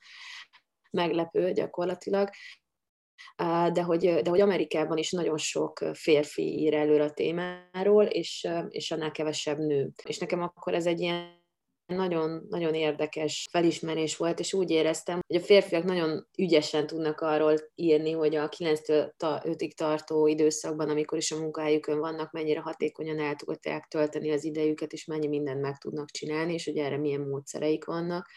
[0.91, 2.29] meglepő gyakorlatilag,
[3.73, 8.91] de hogy, de hogy Amerikában is nagyon sok férfi ír előre a témáról, és, és
[8.91, 9.89] annál kevesebb nő.
[10.03, 11.45] És nekem akkor ez egy ilyen
[11.93, 17.55] nagyon, nagyon érdekes felismerés volt, és úgy éreztem, hogy a férfiak nagyon ügyesen tudnak arról
[17.75, 23.87] írni, hogy a 9-5-ig tartó időszakban, amikor is a munkahelyükön vannak, mennyire hatékonyan el tudják
[23.87, 28.29] tölteni az idejüket, és mennyi mindent meg tudnak csinálni, és hogy erre milyen módszereik vannak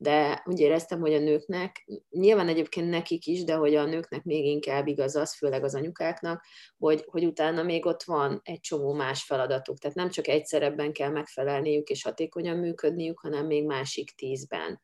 [0.00, 4.44] de úgy éreztem, hogy a nőknek, nyilván egyébként nekik is, de hogy a nőknek még
[4.44, 6.44] inkább igaz az, főleg az anyukáknak,
[6.78, 9.78] hogy, hogy utána még ott van egy csomó más feladatuk.
[9.78, 14.80] Tehát nem csak egyszer ebben kell megfelelniük és hatékonyan működniük, hanem még másik tízben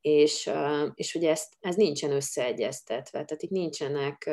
[0.00, 0.50] és,
[0.94, 4.30] és ugye ezt, ez nincsen összeegyeztetve, tehát itt nincsenek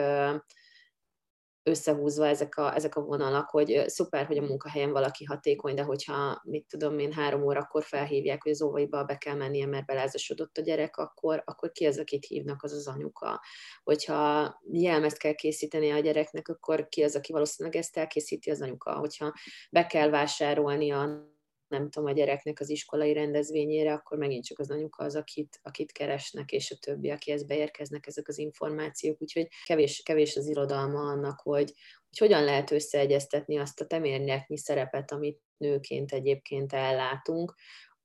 [1.67, 6.41] összehúzva ezek a, ezek a vonalak, hogy szuper, hogy a munkahelyen valaki hatékony, de hogyha,
[6.43, 10.61] mit tudom én, három órakor felhívják, hogy az óvaiba be kell mennie, mert belázasodott a
[10.61, 13.41] gyerek, akkor, akkor ki az, akit hívnak, az az anyuka.
[13.83, 18.93] Hogyha jelmezt kell készíteni a gyereknek, akkor ki az, aki valószínűleg ezt elkészíti, az anyuka.
[18.93, 19.33] Hogyha
[19.69, 21.33] be kell vásárolni a
[21.67, 25.91] nem tudom, a gyereknek az iskolai rendezvényére, akkor megint csak az anyuka az, akit, akit
[25.91, 29.21] keresnek, és a többi, akihez beérkeznek ezek az információk.
[29.21, 31.73] Úgyhogy kevés, kevés az irodalma annak, hogy,
[32.09, 37.55] hogy hogyan lehet összeegyeztetni azt a temérnyeknyi szerepet, amit nőként egyébként ellátunk,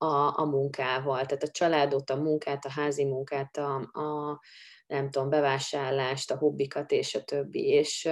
[0.02, 1.26] a, a munkával.
[1.26, 4.40] Tehát a családot, a munkát, a házi munkát, a, a
[4.86, 7.68] nem tudom, bevásárlást, a hobbikat és a többi.
[7.68, 8.08] És,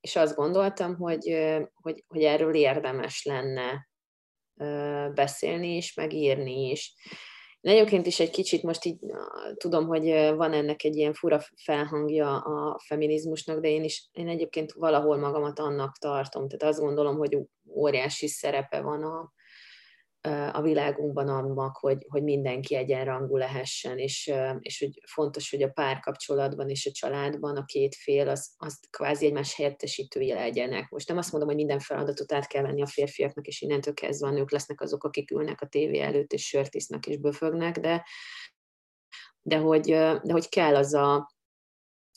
[0.00, 3.87] és azt gondoltam, hogy, hogy, hogy erről érdemes lenne
[5.14, 6.94] beszélni is, meg írni is.
[7.60, 8.98] Én egyébként is egy kicsit most így
[9.54, 10.04] tudom, hogy
[10.36, 15.58] van ennek egy ilyen fura felhangja a feminizmusnak, de én is, én egyébként valahol magamat
[15.58, 16.48] annak tartom.
[16.48, 17.38] Tehát azt gondolom, hogy
[17.74, 19.32] óriási szerepe van a,
[20.52, 26.68] a világunkban annak, hogy, hogy mindenki egyenrangú lehessen, és, és hogy fontos, hogy a párkapcsolatban
[26.68, 30.88] és a családban a két fél az, az kvázi egymás helyettesítői legyenek.
[30.88, 34.28] Most nem azt mondom, hogy minden feladatot át kell venni a férfiaknak, és innentől kezdve
[34.28, 38.04] a nők lesznek azok, akik ülnek a tévé előtt, és sört isznak és böfögnek, de,
[39.42, 39.86] de, hogy,
[40.22, 41.32] de hogy kell az a,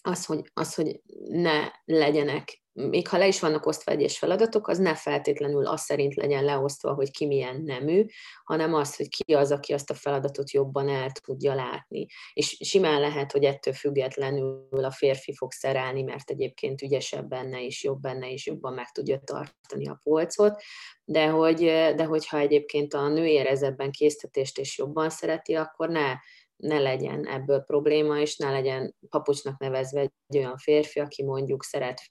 [0.01, 4.77] az, hogy, az, hogy ne legyenek még ha le is vannak osztva egyes feladatok, az
[4.77, 8.05] ne feltétlenül az szerint legyen leosztva, hogy ki milyen nemű,
[8.43, 12.05] hanem az, hogy ki az, aki azt a feladatot jobban el tudja látni.
[12.33, 17.83] És simán lehet, hogy ettől függetlenül a férfi fog szerelni, mert egyébként ügyesebb benne és
[17.83, 20.61] jobb benne, és jobban meg tudja tartani a polcot,
[21.03, 21.59] de, hogy,
[21.95, 26.15] de hogyha egyébként a nő érez ebben késztetést és jobban szereti, akkor ne
[26.61, 32.01] ne legyen ebből probléma, és ne legyen papucsnak nevezve egy olyan férfi, aki mondjuk szeret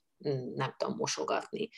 [0.55, 1.69] nem tudom, mosogatni.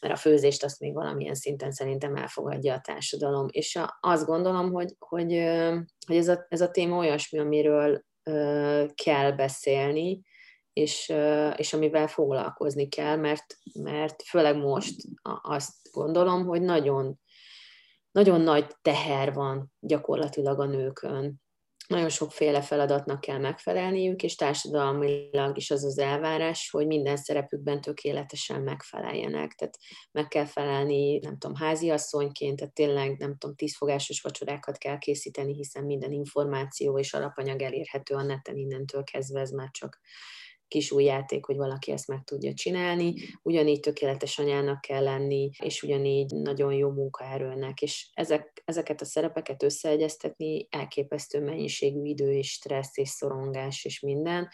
[0.00, 3.46] Mert a főzést azt még valamilyen szinten szerintem elfogadja a társadalom.
[3.50, 5.32] És azt gondolom, hogy, hogy,
[6.06, 8.04] hogy ez, a, ez a téma olyasmi, amiről
[8.94, 10.22] kell beszélni,
[10.72, 11.12] és,
[11.56, 14.94] és amivel foglalkozni kell, mert, mert főleg most
[15.42, 17.20] azt gondolom, hogy nagyon,
[18.10, 21.41] nagyon nagy teher van gyakorlatilag a nőkön,
[21.92, 28.62] nagyon sokféle feladatnak kell megfelelniük, és társadalmilag is az az elvárás, hogy minden szerepükben tökéletesen
[28.62, 29.52] megfeleljenek.
[29.52, 29.78] Tehát
[30.12, 35.84] meg kell felelni, nem tudom, háziasszonyként, tehát tényleg, nem tudom, tízfogásos vacsorákat kell készíteni, hiszen
[35.84, 40.00] minden információ és alapanyag elérhető a neten innentől kezdve, ez már csak
[40.72, 43.14] kis új játék, hogy valaki ezt meg tudja csinálni.
[43.42, 49.62] Ugyanígy tökéletes anyának kell lenni, és ugyanígy nagyon jó munkaerőnek, és ezek, ezeket a szerepeket
[49.62, 54.48] összeegyeztetni elképesztő mennyiségű idő és stressz és szorongás és minden,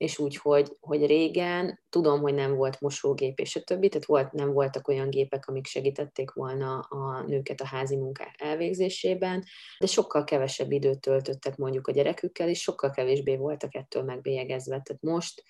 [0.00, 4.32] és úgy, hogy, hogy régen tudom, hogy nem volt mosógép és a többi, tehát volt,
[4.32, 9.44] nem voltak olyan gépek, amik segítették volna a nőket a házi munkák elvégzésében,
[9.78, 14.80] de sokkal kevesebb időt töltöttek mondjuk a gyerekükkel, és sokkal kevésbé voltak ettől megbélyegezve.
[14.80, 15.42] Tehát most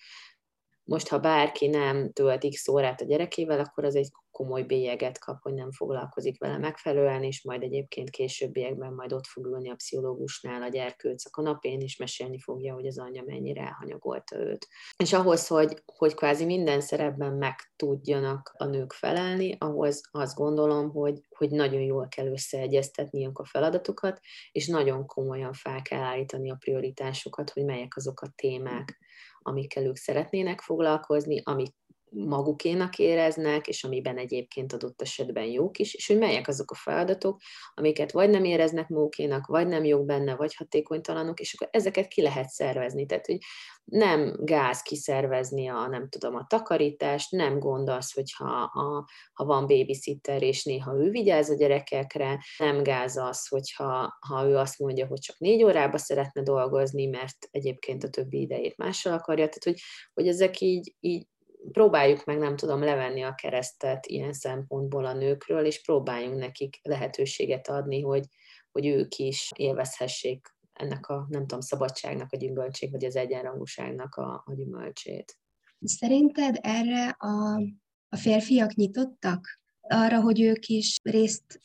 [0.90, 5.42] most, ha bárki nem tölt x órát a gyerekével, akkor az egy komoly bélyeget kap,
[5.42, 10.62] hogy nem foglalkozik vele megfelelően, és majd egyébként későbbiekben majd ott fog ülni a pszichológusnál
[10.62, 14.66] a gyerkőc a kanapén, és mesélni fogja, hogy az anyja mennyire elhanyagolta őt.
[14.96, 20.90] És ahhoz, hogy, hogy kvázi minden szerepben meg tudjanak a nők felelni, ahhoz azt gondolom,
[20.90, 24.20] hogy, hogy nagyon jól kell összeegyeztetniük a feladatokat,
[24.53, 28.98] és nagyon komolyan fel kell állítani a prioritásokat, hogy melyek azok a témák,
[29.42, 31.74] amikkel ők szeretnének foglalkozni, amik
[32.11, 37.40] magukénak éreznek, és amiben egyébként adott esetben jók is, és hogy melyek azok a feladatok,
[37.75, 42.23] amiket vagy nem éreznek magukénak, vagy nem jók benne, vagy hatékonytalanok, és akkor ezeket ki
[42.23, 43.07] lehet szervezni.
[43.07, 43.38] Tehát, hogy
[43.85, 49.66] nem gáz kiszervezni a, nem tudom, a takarítást, nem gond az, hogyha a, ha van
[49.66, 55.07] babysitter, és néha ő vigyáz a gyerekekre, nem gáz az, hogyha ha ő azt mondja,
[55.07, 59.49] hogy csak négy órába szeretne dolgozni, mert egyébként a többi idejét mással akarja.
[59.49, 59.81] Tehát, hogy,
[60.14, 61.27] hogy ezek így, így
[61.73, 67.68] próbáljuk meg, nem tudom, levenni a keresztet ilyen szempontból a nőkről, és próbáljunk nekik lehetőséget
[67.68, 68.25] adni, hogy,
[68.73, 74.42] hogy ők is élvezhessék ennek a, nem tudom, szabadságnak a gyümölcsét, vagy az egyenrangúságnak a,
[74.46, 75.38] a gyümölcsét.
[75.81, 77.62] Szerinted erre a,
[78.09, 79.59] a férfiak nyitottak?
[79.81, 81.61] Arra, hogy ők is részt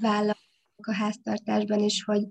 [0.00, 2.24] vállalnak a háztartásban, és hogy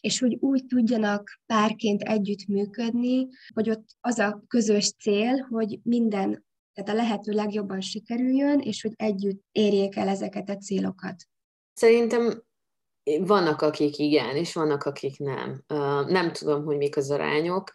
[0.00, 6.90] és hogy úgy tudjanak párként együttműködni, hogy ott az a közös cél, hogy minden, tehát
[6.90, 11.16] a lehető legjobban sikerüljön, és hogy együtt érjék el ezeket a célokat.
[11.72, 12.42] Szerintem
[13.20, 15.64] vannak, akik igen, és vannak, akik nem.
[16.06, 17.72] Nem tudom, hogy mik az arányok.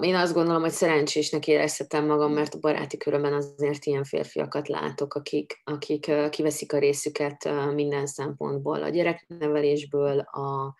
[0.00, 5.14] Én azt gondolom, hogy szerencsésnek érezhetem magam, mert a baráti körömben azért ilyen férfiakat látok,
[5.14, 10.74] akik, akik kiveszik a részüket minden szempontból, a gyereknevelésből, a,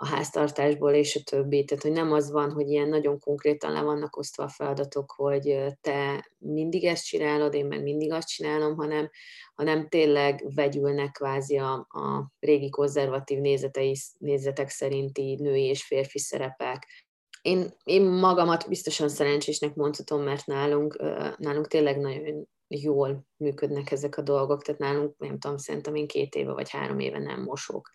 [0.00, 1.64] a háztartásból és a többi.
[1.64, 5.56] Tehát, hogy nem az van, hogy ilyen nagyon konkrétan le vannak osztva a feladatok, hogy
[5.80, 9.10] te mindig ezt csinálod, én meg mindig azt csinálom, hanem,
[9.54, 17.06] hanem tényleg vegyülnek kvázi a, a régi konzervatív nézetei, nézetek szerinti női és férfi szerepek.
[17.42, 20.96] Én, én magamat biztosan szerencsésnek mondhatom, mert nálunk,
[21.36, 26.34] nálunk tényleg nagyon jól működnek ezek a dolgok, tehát nálunk, nem tudom, szerintem én két
[26.34, 27.90] éve vagy három éve nem mosok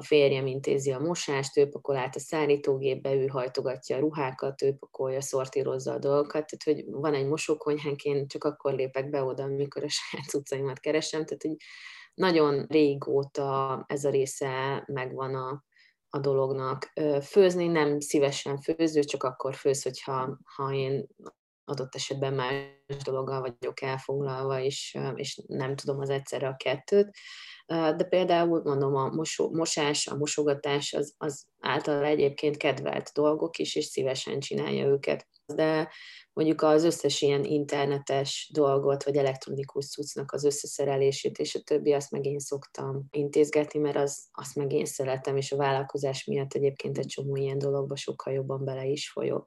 [0.00, 4.74] a férjem intézi a mosást, ő pakol át a szállítógépbe, ő hajtogatja a ruhákat, ő
[4.78, 9.42] pakolja, szortírozza a dolgokat, tehát hogy van egy mosókonyhánk, én csak akkor lépek be oda,
[9.42, 11.56] amikor a saját cuccaimat keresem, tehát hogy
[12.14, 15.64] nagyon régóta ez a része megvan a,
[16.08, 16.92] a dolognak.
[17.22, 21.06] Főzni nem szívesen főző, csak akkor főz, hogyha ha én
[21.64, 22.64] adott esetben más
[23.04, 27.10] dologgal vagyok elfoglalva, és, és nem tudom az egyszerre a kettőt
[27.70, 33.74] de például mondom, a mosó, mosás, a mosogatás az, az által egyébként kedvelt dolgok is,
[33.74, 35.28] és szívesen csinálja őket.
[35.46, 35.88] De
[36.32, 42.10] mondjuk az összes ilyen internetes dolgot, vagy elektronikus cuccnak az összeszerelését, és a többi, azt
[42.10, 46.98] meg én szoktam intézgetni, mert az, azt meg én szeretem, és a vállalkozás miatt egyébként
[46.98, 49.46] egy csomó ilyen dologba sokkal jobban bele is folyok.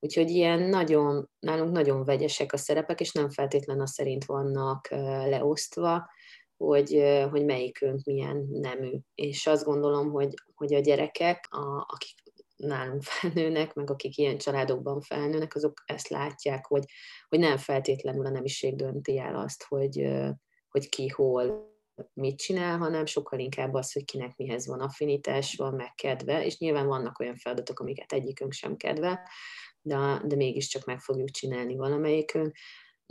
[0.00, 4.88] Úgyhogy ilyen nagyon, nálunk nagyon vegyesek a szerepek, és nem feltétlen az szerint vannak
[5.28, 6.10] leosztva,
[6.56, 8.98] hogy, hogy melyikünk milyen nemű.
[9.14, 12.14] És azt gondolom, hogy, hogy a gyerekek, a, akik
[12.56, 16.84] nálunk felnőnek, meg akik ilyen családokban felnőnek, azok ezt látják, hogy,
[17.28, 20.08] hogy nem feltétlenül a nemiség dönti el azt, hogy,
[20.68, 21.68] hogy ki hol
[22.12, 26.58] mit csinál, hanem sokkal inkább az, hogy kinek mihez van affinitás, van meg kedve, és
[26.58, 29.28] nyilván vannak olyan feladatok, amiket egyikünk sem kedve,
[29.82, 32.56] de, de mégiscsak meg fogjuk csinálni valamelyikünk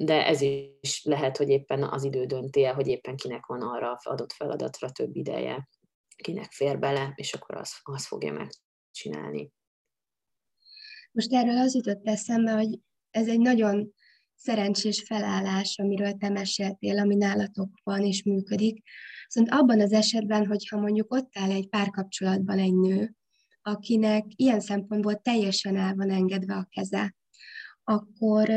[0.01, 3.99] de ez is lehet, hogy éppen az idő dönti el, hogy éppen kinek van arra
[4.03, 5.69] adott feladatra több ideje,
[6.15, 9.51] kinek fér bele, és akkor az, az fogja megcsinálni.
[11.11, 12.79] Most erről az jutott eszembe, hogy
[13.09, 13.93] ez egy nagyon
[14.35, 18.83] szerencsés felállás, amiről te meséltél, ami nálatok van és működik.
[19.25, 23.15] Viszont abban az esetben, hogyha mondjuk ott áll egy párkapcsolatban egy nő,
[23.69, 27.15] akinek ilyen szempontból teljesen el van engedve a keze,
[27.83, 28.49] akkor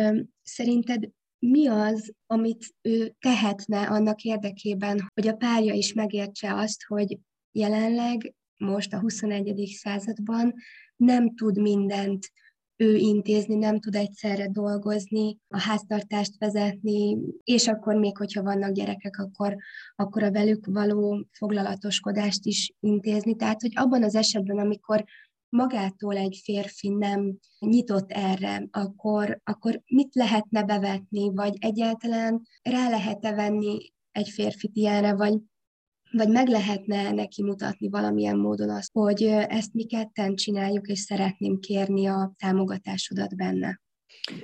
[0.42, 7.18] szerinted mi az, amit ő tehetne annak érdekében, hogy a párja is megértse azt, hogy
[7.52, 9.74] jelenleg, most a 21.
[9.78, 10.54] században
[10.96, 12.32] nem tud mindent
[12.82, 19.18] ő intézni, nem tud egyszerre dolgozni, a háztartást vezetni, és akkor még, hogyha vannak gyerekek,
[19.18, 19.56] akkor,
[19.96, 23.36] akkor a velük való foglalatoskodást is intézni.
[23.36, 25.04] Tehát, hogy abban az esetben, amikor
[25.48, 33.34] magától egy férfi nem nyitott erre, akkor, akkor mit lehetne bevetni, vagy egyáltalán rá lehet-e
[33.34, 35.38] venni egy férfit ilyenre, vagy,
[36.12, 41.58] vagy meg lehetne neki mutatni valamilyen módon azt, hogy ezt mi ketten csináljuk, és szeretném
[41.58, 43.80] kérni a támogatásodat benne.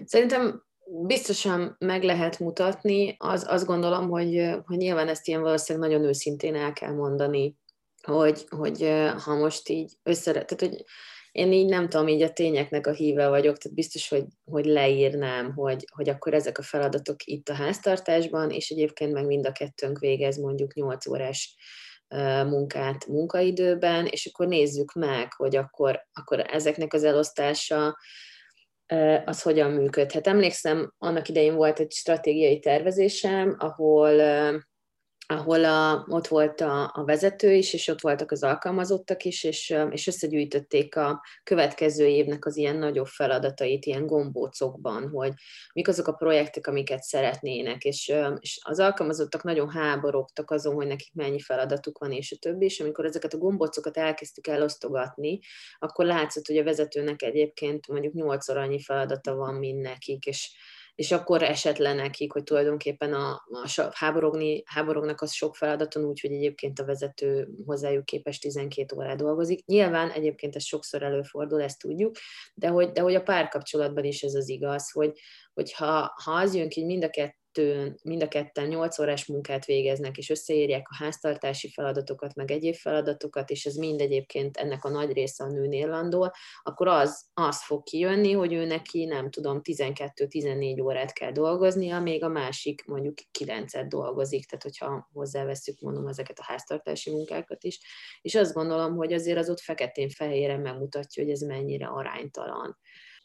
[0.04, 0.62] Szerintem
[1.06, 3.14] biztosan meg lehet mutatni.
[3.18, 7.56] Az, azt gondolom, hogy, hogy nyilván ezt ilyen valószínűleg nagyon őszintén el kell mondani
[8.02, 8.88] hogy, hogy
[9.24, 10.84] ha most így össze, tehát hogy
[11.38, 15.52] én így nem tudom, így a tényeknek a híve vagyok, tehát biztos, hogy, hogy leírnám,
[15.54, 19.98] hogy, hogy akkor ezek a feladatok itt a háztartásban, és egyébként meg mind a kettőnk
[19.98, 21.56] végez mondjuk 8 órás
[22.46, 27.96] munkát munkaidőben, és akkor nézzük meg, hogy akkor, akkor ezeknek az elosztása
[29.24, 30.26] az hogyan működhet.
[30.26, 34.20] Emlékszem, annak idején volt egy stratégiai tervezésem, ahol
[35.30, 39.74] ahol a, ott volt a, a vezető is, és ott voltak az alkalmazottak is, és,
[39.90, 45.32] és összegyűjtötték a következő évnek az ilyen nagyobb feladatait, ilyen gombócokban, hogy
[45.72, 51.14] mik azok a projektek, amiket szeretnének, és, és az alkalmazottak nagyon háborogtak azon, hogy nekik
[51.14, 55.38] mennyi feladatuk van, és a többi, és amikor ezeket a gombócokat elkezdtük elosztogatni,
[55.78, 60.50] akkor látszott, hogy a vezetőnek egyébként mondjuk nyolcszor annyi feladata van, mint nekik, és
[60.98, 63.30] és akkor esett le nekik, hogy tulajdonképpen a,
[63.76, 69.16] a háborogni, háborognak az sok feladaton úgy, hogy egyébként a vezető hozzájuk képes 12 órát
[69.16, 69.64] dolgozik.
[69.66, 72.16] Nyilván egyébként ez sokszor előfordul, ezt tudjuk,
[72.54, 75.18] de hogy, de hogy a párkapcsolatban is ez az igaz, hogy,
[75.54, 78.98] hogy ha, ha az jön ki, hogy mind a, kett, kettőn, mind a ketten 8
[78.98, 84.56] órás munkát végeznek, és összeírják a háztartási feladatokat, meg egyéb feladatokat, és ez mind egyébként
[84.56, 86.32] ennek a nagy része a nőnél landol,
[86.62, 92.24] akkor az, az fog kijönni, hogy ő neki, nem tudom, 12-14 órát kell dolgoznia, még
[92.24, 97.80] a másik mondjuk 9-et dolgozik, tehát hogyha hozzáveszünk, mondom, ezeket a háztartási munkákat is,
[98.20, 102.78] és azt gondolom, hogy azért az ott feketén-fehéren megmutatja, hogy ez mennyire aránytalan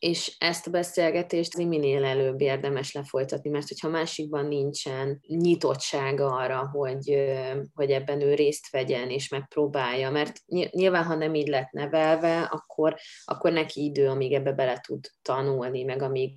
[0.04, 7.32] és ezt a beszélgetést minél előbb érdemes lefolytatni, mert hogyha másikban nincsen nyitottsága arra, hogy,
[7.74, 10.39] hogy ebben ő részt vegyen és megpróbálja, mert
[10.72, 12.95] nyilván, ha nem így lett nevelve, akkor,
[13.26, 16.32] akkor neki idő, amíg ebbe bele tud tanulni, meg amíg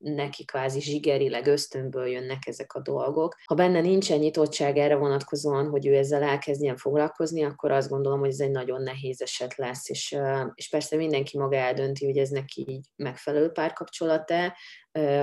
[0.00, 3.36] neki kvázi zsigerileg ösztönből jönnek ezek a dolgok.
[3.44, 8.28] Ha benne nincsen nyitottság erre vonatkozóan, hogy ő ezzel elkezdjen foglalkozni, akkor azt gondolom, hogy
[8.28, 10.16] ez egy nagyon nehéz eset lesz, és,
[10.54, 14.56] és persze mindenki maga eldönti, hogy ez neki így megfelelő párkapcsolat-e,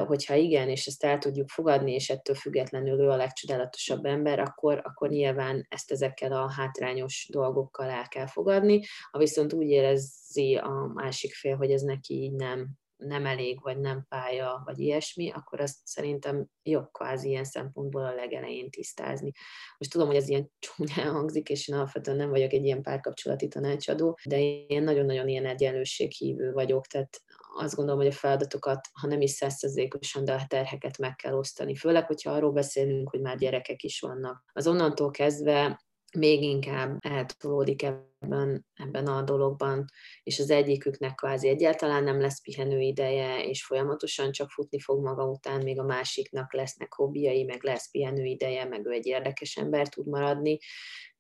[0.05, 4.81] hogyha igen, és ezt el tudjuk fogadni, és ettől függetlenül ő a legcsodálatosabb ember, akkor,
[4.83, 8.81] akkor nyilván ezt ezekkel a hátrányos dolgokkal el kell fogadni.
[9.11, 12.67] Ha viszont úgy érezi a másik fél, hogy ez neki így nem
[12.97, 18.13] nem elég, vagy nem pálya, vagy ilyesmi, akkor azt szerintem jobb kvázi ilyen szempontból a
[18.13, 19.31] legelején tisztázni.
[19.77, 23.47] Most tudom, hogy ez ilyen csúnyán hangzik, és én alapvetően nem vagyok egy ilyen párkapcsolati
[23.47, 27.21] tanácsadó, de én nagyon-nagyon ilyen egyenlőséghívő vagyok, tehát
[27.57, 31.75] azt gondolom, hogy a feladatokat, ha nem is százszerzékosan, de a terheket meg kell osztani.
[31.75, 34.43] Főleg, hogyha arról beszélünk, hogy már gyerekek is vannak.
[34.53, 39.85] Az onnantól kezdve még inkább eltolódik ebben, ebben a dologban,
[40.23, 45.23] és az egyiküknek kvázi egyáltalán nem lesz pihenő ideje, és folyamatosan csak futni fog maga
[45.23, 49.89] után, még a másiknak lesznek hobbiai, meg lesz pihenő ideje, meg ő egy érdekes ember
[49.89, 50.57] tud maradni,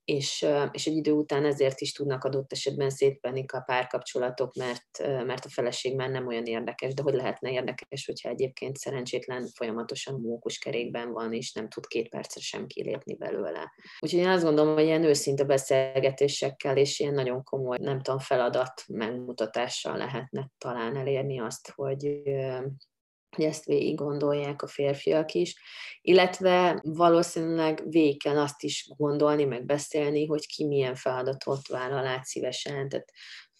[0.07, 5.45] és, és egy idő után ezért is tudnak adott esetben szétvenni a párkapcsolatok, mert, mert
[5.45, 10.57] a feleség már nem olyan érdekes, de hogy lehetne érdekes, hogyha egyébként szerencsétlen folyamatosan mókus
[10.57, 13.71] kerékben van, és nem tud két percre sem kilépni belőle.
[13.99, 18.83] Úgyhogy én azt gondolom, hogy ilyen őszinte beszélgetésekkel és ilyen nagyon komoly, nem tudom, feladat
[18.87, 22.21] megmutatással lehetne talán elérni azt, hogy,
[23.37, 25.55] hogy ezt végig gondolják a férfiak is,
[26.01, 32.25] illetve valószínűleg végig kell azt is gondolni, meg beszélni, hogy ki milyen feladatot vállal át
[32.25, 33.11] szívesen, tehát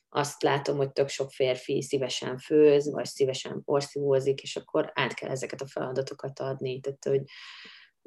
[0.09, 5.29] azt látom, hogy tök sok férfi szívesen főz, vagy szívesen porszívózik, és akkor át kell
[5.29, 6.79] ezeket a feladatokat adni.
[6.79, 7.21] Tehát, hogy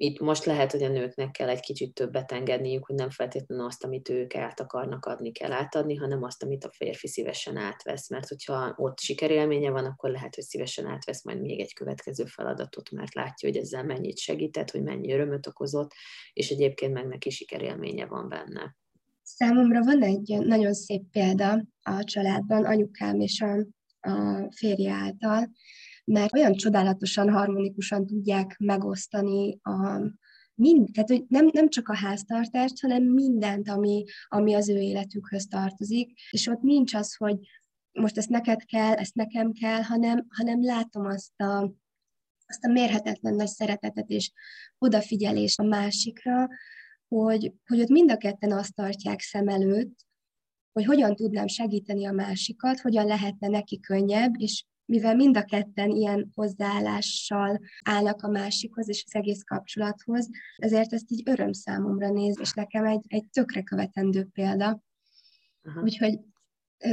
[0.02, 3.84] itt most lehet, hogy a nőknek kell egy kicsit többet engedniük, hogy nem feltétlenül azt,
[3.84, 8.08] amit ők át akarnak adni, kell átadni, hanem azt, amit a férfi szívesen átvesz.
[8.08, 12.90] Mert hogyha ott sikerélménye van, akkor lehet, hogy szívesen átvesz majd még egy következő feladatot,
[12.90, 15.90] mert látja, hogy ezzel mennyit segített, hogy mennyi örömöt okozott,
[16.32, 18.76] és egyébként meg neki sikerélménye van benne.
[19.22, 23.66] Számomra van egy nagyon szép példa a családban, anyukám és a,
[24.10, 25.50] a férje által,
[26.04, 30.00] mert olyan csodálatosan, harmonikusan tudják megosztani a,
[30.54, 35.46] mind, tehát hogy nem, nem csak a háztartást, hanem mindent, ami, ami az ő életükhöz
[35.46, 37.36] tartozik, és ott nincs az, hogy
[37.92, 41.74] most ezt neked kell, ezt nekem kell, hanem, hanem látom azt a,
[42.46, 44.32] azt a mérhetetlen nagy szeretetet és
[44.78, 46.48] odafigyelést a másikra,
[47.08, 50.06] hogy, hogy ott mind a ketten azt tartják szem előtt,
[50.72, 55.90] hogy hogyan tudnám segíteni a másikat, hogyan lehetne neki könnyebb, és mivel mind a ketten
[55.90, 62.38] ilyen hozzáállással állnak a másikhoz és az egész kapcsolathoz, ezért ezt így öröm számomra néz,
[62.40, 64.82] és nekem egy, egy tökre követendő példa.
[65.62, 65.80] Aha.
[65.80, 66.18] Úgyhogy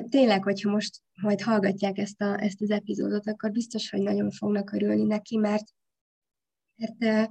[0.09, 4.71] tényleg, hogyha most majd hallgatják ezt, a, ezt az epizódot, akkor biztos, hogy nagyon fognak
[4.71, 5.65] örülni neki, mert,
[6.75, 7.29] mert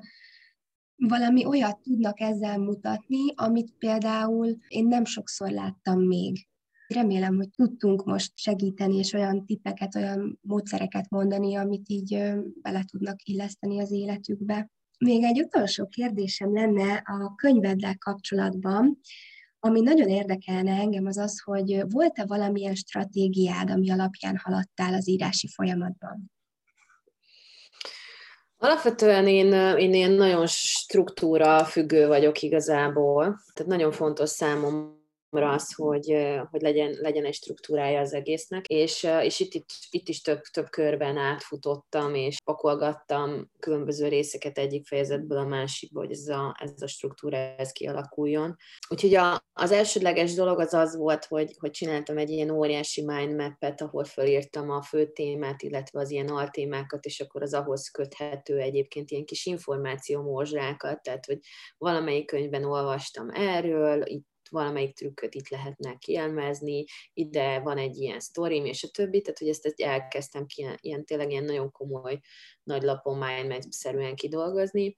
[0.96, 6.48] valami olyat tudnak ezzel mutatni, amit például én nem sokszor láttam még.
[6.86, 12.32] Remélem, hogy tudtunk most segíteni, és olyan tippeket, olyan módszereket mondani, amit így
[12.62, 14.70] bele tudnak illeszteni az életükbe.
[14.98, 19.00] Még egy utolsó kérdésem lenne a könyveddel kapcsolatban,
[19.58, 25.48] ami nagyon érdekelne engem, az az, hogy volt-e valamilyen stratégiád, ami alapján haladtál az írási
[25.48, 26.30] folyamatban?
[28.58, 33.24] Alapvetően én, én ilyen nagyon struktúra függő vagyok igazából,
[33.54, 34.95] tehát nagyon fontos számomra
[35.42, 36.16] az, hogy,
[36.50, 40.68] hogy legyen, legyen egy struktúrája az egésznek, és, és itt, itt, itt is több, több
[40.68, 46.86] körben átfutottam, és pakolgattam különböző részeket egyik fejezetből a másikba, hogy ez a, ez a
[46.86, 48.56] struktúra ez kialakuljon.
[48.88, 53.80] Úgyhogy a, az elsődleges dolog az az volt, hogy, hogy csináltam egy ilyen óriási mindmap-et,
[53.80, 59.10] ahol fölírtam a fő témát, illetve az ilyen altémákat, és akkor az ahhoz köthető egyébként
[59.10, 61.38] ilyen kis információ morzsákat, tehát hogy
[61.78, 68.64] valamelyik könyvben olvastam erről, itt valamelyik trükköt itt lehetne kielmezni, ide van egy ilyen sztorim,
[68.64, 72.20] és a többi, tehát hogy ezt, ezt elkezdtem ki, ilyen, ilyen tényleg ilyen nagyon komoly
[72.62, 74.96] nagy lapon mindmap-szerűen kidolgozni,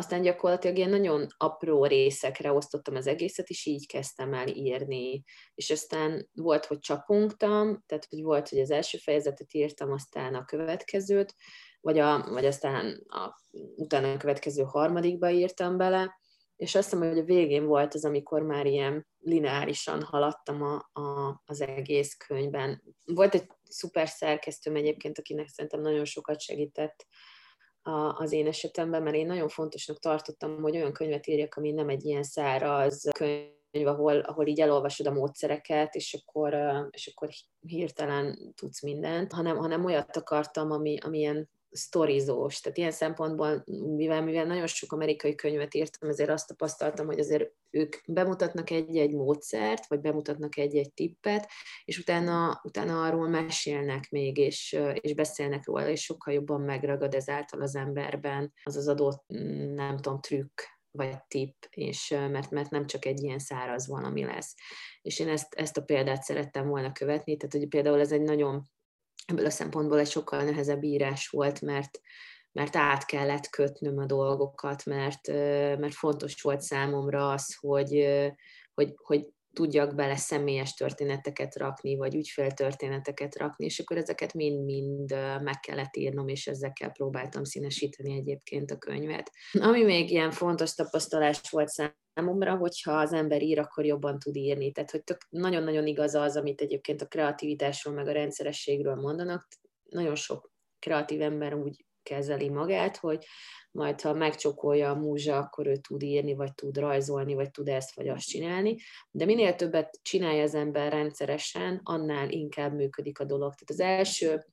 [0.00, 5.24] aztán gyakorlatilag ilyen nagyon apró részekre osztottam az egészet, és így kezdtem el írni.
[5.54, 10.44] És aztán volt, hogy csapongtam, tehát hogy volt, hogy az első fejezetet írtam, aztán a
[10.44, 11.34] következőt,
[11.80, 13.42] vagy, a, vagy aztán a,
[13.76, 16.19] utána a következő harmadikba írtam bele,
[16.60, 21.40] és azt hiszem, hogy a végén volt az, amikor már ilyen lineárisan haladtam a, a,
[21.44, 22.82] az egész könyvben.
[23.04, 27.06] Volt egy szuper szerkesztőm egyébként, akinek szerintem nagyon sokat segített
[27.82, 31.88] a, az én esetemben, mert én nagyon fontosnak tartottam, hogy olyan könyvet írjak, ami nem
[31.88, 36.54] egy ilyen száraz könyv, ahol, ahol így elolvasod a módszereket, és akkor,
[36.90, 37.28] és akkor
[37.60, 42.60] hirtelen tudsz mindent, hanem, hanem olyat akartam, ami, ami ilyen sztorizós.
[42.60, 43.64] Tehát ilyen szempontból,
[43.96, 49.14] mivel, mivel nagyon sok amerikai könyvet írtam, ezért azt tapasztaltam, hogy azért ők bemutatnak egy-egy
[49.14, 51.48] módszert, vagy bemutatnak egy-egy tippet,
[51.84, 57.60] és utána, utána arról mesélnek még, és, és beszélnek róla, és sokkal jobban megragad ezáltal
[57.60, 59.24] az emberben az az adott,
[59.74, 60.60] nem tudom, trükk,
[60.90, 64.54] vagy tipp, és mert, mert nem csak egy ilyen száraz valami lesz.
[65.02, 68.70] És én ezt, ezt a példát szerettem volna követni, tehát hogy például ez egy nagyon
[69.26, 72.00] ebből a szempontból egy sokkal nehezebb írás volt, mert,
[72.52, 75.26] mert át kellett kötnöm a dolgokat, mert,
[75.78, 78.06] mert fontos volt számomra az, hogy,
[78.74, 85.10] hogy, hogy tudjak bele személyes történeteket rakni, vagy ügyféltörténeteket rakni, és akkor ezeket mind-mind
[85.42, 89.30] meg kellett írnom, és ezekkel próbáltam színesíteni egyébként a könyvet.
[89.52, 94.72] Ami még ilyen fontos tapasztalás volt számomra, hogyha az ember ír, akkor jobban tud írni.
[94.72, 99.48] Tehát, hogy tök, nagyon-nagyon igaz az, amit egyébként a kreativitásról, meg a rendszerességről mondanak.
[99.82, 103.26] Nagyon sok kreatív ember úgy kezeli magát, hogy
[103.70, 107.94] majd ha megcsokolja a múzsa, akkor ő tud írni, vagy tud rajzolni, vagy tud ezt
[107.94, 108.76] vagy azt csinálni.
[109.10, 113.54] De minél többet csinálja az ember rendszeresen, annál inkább működik a dolog.
[113.54, 114.44] Tehát az első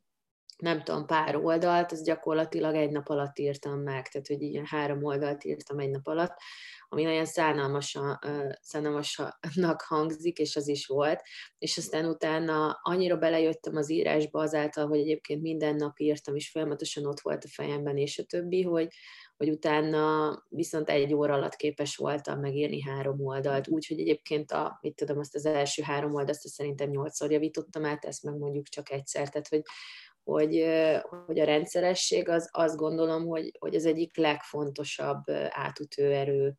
[0.58, 5.04] nem tudom, pár oldalt, az gyakorlatilag egy nap alatt írtam meg, tehát hogy ilyen három
[5.04, 6.34] oldalt írtam egy nap alatt,
[6.90, 8.20] ami nagyon szánalmasan,
[8.62, 11.22] szánalmasnak hangzik, és az is volt,
[11.58, 17.06] és aztán utána annyira belejöttem az írásba azáltal, hogy egyébként minden nap írtam, és folyamatosan
[17.06, 18.88] ott volt a fejemben, és a többi, hogy,
[19.38, 24.96] hogy utána viszont egy óra alatt képes voltam megírni három oldalt, úgyhogy egyébként a, mit
[24.96, 28.92] tudom, azt az első három oldalt azt szerintem nyolcszor javítottam át, ezt meg mondjuk csak
[28.92, 29.62] egyszer, tehát hogy,
[30.28, 30.66] hogy,
[31.26, 36.56] hogy a rendszeresség az azt gondolom, hogy, hogy az egyik legfontosabb átütő erő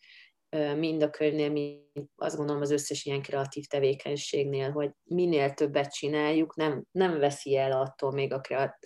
[0.77, 1.81] mind a könyvnél, mind
[2.16, 7.73] azt gondolom az összes ilyen kreatív tevékenységnél, hogy minél többet csináljuk, nem, nem veszi el
[7.73, 8.77] attól még a kreat,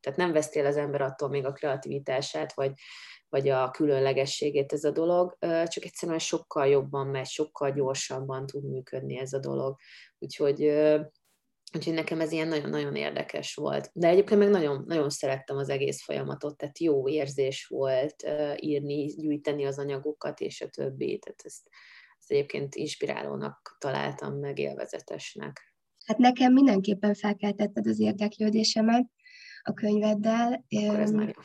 [0.00, 2.72] tehát nem veszti el az ember attól még a kreativitását, vagy,
[3.28, 9.18] vagy a különlegességét ez a dolog, csak egyszerűen sokkal jobban megy, sokkal gyorsabban tud működni
[9.18, 9.76] ez a dolog.
[10.18, 10.60] Úgyhogy
[11.72, 13.90] Úgyhogy nekem ez ilyen nagyon-nagyon érdekes volt.
[13.92, 19.64] De egyébként meg nagyon, nagyon szerettem az egész folyamatot, tehát jó érzés volt írni, gyűjteni
[19.64, 21.18] az anyagokat és a többi.
[21.18, 21.68] Tehát ezt,
[22.18, 25.74] ezt egyébként inspirálónak találtam, meg élvezetesnek.
[26.04, 29.06] Hát nekem mindenképpen felkeltetted az érdeklődésemet
[29.62, 30.64] a könyveddel.
[30.68, 31.42] Akkor ez már jó.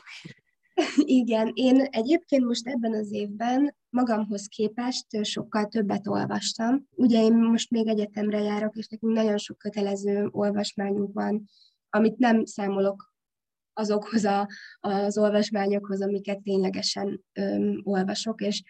[0.96, 6.86] Igen, én egyébként most ebben az évben magamhoz képest sokkal többet olvastam.
[6.90, 11.44] Ugye én most még egyetemre járok, és nekünk nagyon sok kötelező olvasmányunk van,
[11.90, 13.14] amit nem számolok
[13.72, 14.48] azokhoz a,
[14.80, 18.62] az olvasmányokhoz, amiket ténylegesen öm, olvasok, és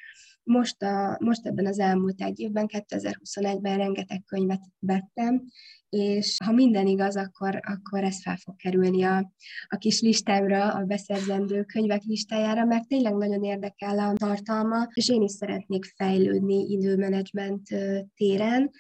[0.47, 5.43] most, a, most ebben az elmúlt egy évben, 2021-ben rengeteg könyvet vettem,
[5.89, 9.33] és ha minden igaz, akkor, akkor ez fel fog kerülni a,
[9.67, 15.23] a kis listámra, a beszerzendő könyvek listájára, mert tényleg nagyon érdekel a tartalma, és én
[15.23, 17.69] is szeretnék fejlődni időmenedzsment
[18.15, 18.71] téren.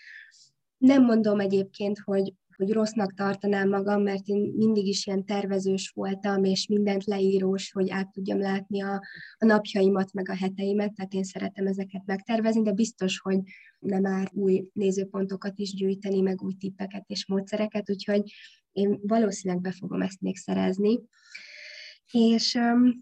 [0.79, 6.45] Nem mondom egyébként, hogy hogy rossznak tartanám magam, mert én mindig is ilyen tervezős voltam,
[6.45, 9.03] és mindent leírós, hogy át tudjam látni a,
[9.39, 13.39] a napjaimat, meg a heteimet, tehát én szeretem ezeket megtervezni, de biztos, hogy
[13.79, 18.33] nem árt új nézőpontokat is gyűjteni, meg új tippeket és módszereket, úgyhogy
[18.73, 21.01] én valószínűleg be fogom ezt még szerezni.
[22.11, 22.57] És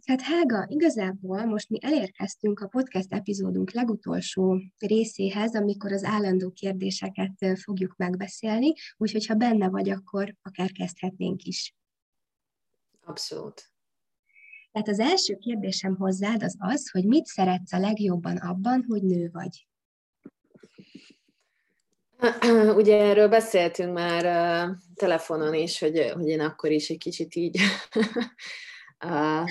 [0.05, 7.59] hát Helga, igazából most mi elérkeztünk a podcast epizódunk legutolsó részéhez, amikor az állandó kérdéseket
[7.63, 11.75] fogjuk megbeszélni, úgyhogy ha benne vagy, akkor akár kezdhetnénk is.
[13.05, 13.73] Abszolút.
[14.73, 19.31] Tehát az első kérdésem hozzád az az, hogy mit szeretsz a legjobban abban, hogy nő
[19.33, 19.67] vagy?
[22.81, 24.25] Ugye erről beszéltünk már
[24.95, 27.59] telefonon is, hogy, hogy én akkor is egy kicsit így
[29.05, 29.49] uh,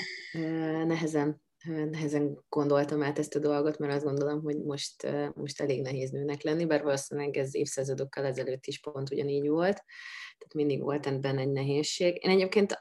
[0.86, 6.10] nehezen nehezen gondoltam át ezt a dolgot, mert azt gondolom, hogy most, most elég nehéz
[6.10, 9.84] nőnek lenni, bár valószínűleg ez évszázadokkal ezelőtt is pont ugyanígy volt,
[10.38, 12.20] tehát mindig volt ebben egy nehézség.
[12.24, 12.78] Én egyébként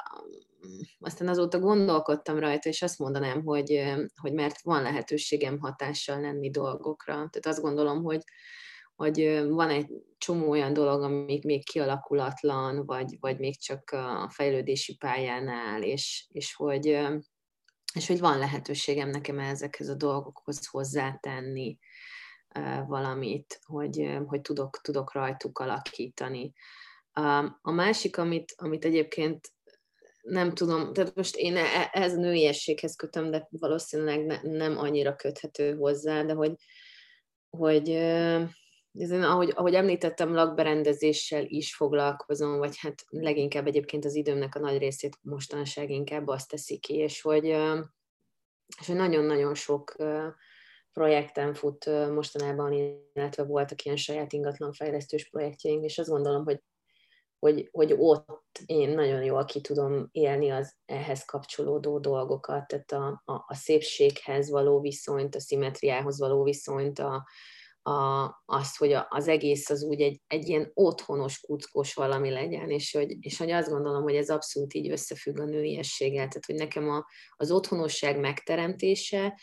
[0.98, 3.82] aztán azóta gondolkodtam rajta, és azt mondanám, hogy,
[4.20, 7.12] hogy mert van lehetőségem hatással lenni dolgokra.
[7.14, 8.20] Tehát azt gondolom, hogy,
[8.94, 9.86] hogy van egy
[10.18, 16.26] csomó olyan dolog, amik még kialakulatlan, vagy, vagy még csak a fejlődési pályán áll, és,
[16.32, 16.86] és hogy,
[17.94, 21.78] és hogy van lehetőségem nekem ezekhez a dolgokhoz hozzátenni
[22.86, 26.52] valamit, hogy, hogy tudok, tudok rajtuk alakítani.
[27.62, 29.52] A másik, amit, amit egyébként
[30.22, 35.74] nem tudom, tehát most én e, ez nőiességhez kötöm, de valószínűleg ne, nem annyira köthető
[35.76, 36.54] hozzá, de hogy,
[37.50, 37.88] hogy
[38.98, 44.78] ezen, ahogy, ahogy említettem, lakberendezéssel is foglalkozom, vagy hát leginkább egyébként az időmnek a nagy
[44.78, 47.44] részét mostanság inkább azt teszi ki, és hogy,
[48.80, 49.94] és hogy nagyon-nagyon sok
[50.92, 52.72] projekten fut mostanában,
[53.14, 56.62] illetve voltak ilyen saját ingatlanfejlesztős projektjeink, és azt gondolom, hogy
[57.38, 63.22] hogy, hogy ott én nagyon jól ki tudom élni az ehhez kapcsolódó dolgokat, tehát a,
[63.24, 67.26] a, a szépséghez való viszonyt, a szimetriához való viszonyt, a,
[67.82, 72.92] a, azt, hogy az egész az úgy egy, egy ilyen otthonos, kuckos valami legyen, és
[72.92, 76.90] hogy, és hogy azt gondolom, hogy ez abszolút így összefügg a nőiességgel, tehát hogy nekem
[76.90, 77.06] a,
[77.36, 79.40] az otthonosság megteremtése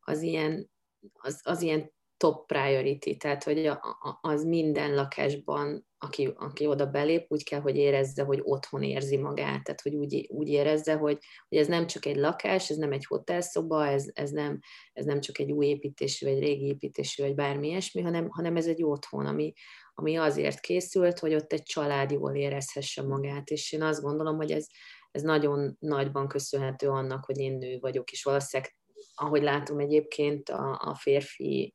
[0.00, 0.70] az ilyen,
[1.12, 6.86] az, az ilyen top priority, tehát hogy a, a, az minden lakásban, aki, aki oda
[6.86, 11.18] belép, úgy kell, hogy érezze, hogy otthon érzi magát, tehát hogy úgy, úgy érezze, hogy,
[11.48, 14.58] hogy ez nem csak egy lakás, ez nem egy hotelszoba, ez, ez, nem,
[14.92, 18.66] ez nem csak egy új építésű, vagy régi építésű, vagy bármi ilyesmi, hanem, hanem ez
[18.66, 19.52] egy otthon, ami,
[19.94, 24.50] ami azért készült, hogy ott egy család jól érezhesse magát, és én azt gondolom, hogy
[24.50, 24.66] ez,
[25.10, 28.77] ez nagyon nagyban köszönhető annak, hogy én nő vagyok, és valószínűleg
[29.20, 31.74] ahogy látom egyébként a, a férfi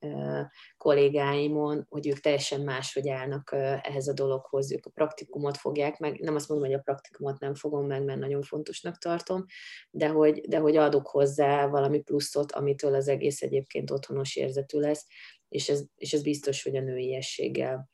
[0.77, 6.35] kollégáimon, hogy ők teljesen máshogy állnak ehhez a dologhoz, ők a praktikumot fogják meg, nem
[6.35, 9.45] azt mondom, hogy a praktikumot nem fogom meg, mert nagyon fontosnak tartom,
[9.91, 15.07] de hogy, de hogy adok hozzá valami pluszot, amitől az egész egyébként otthonos érzetű lesz,
[15.49, 17.89] és ez, és ez biztos, hogy a nőiességgel,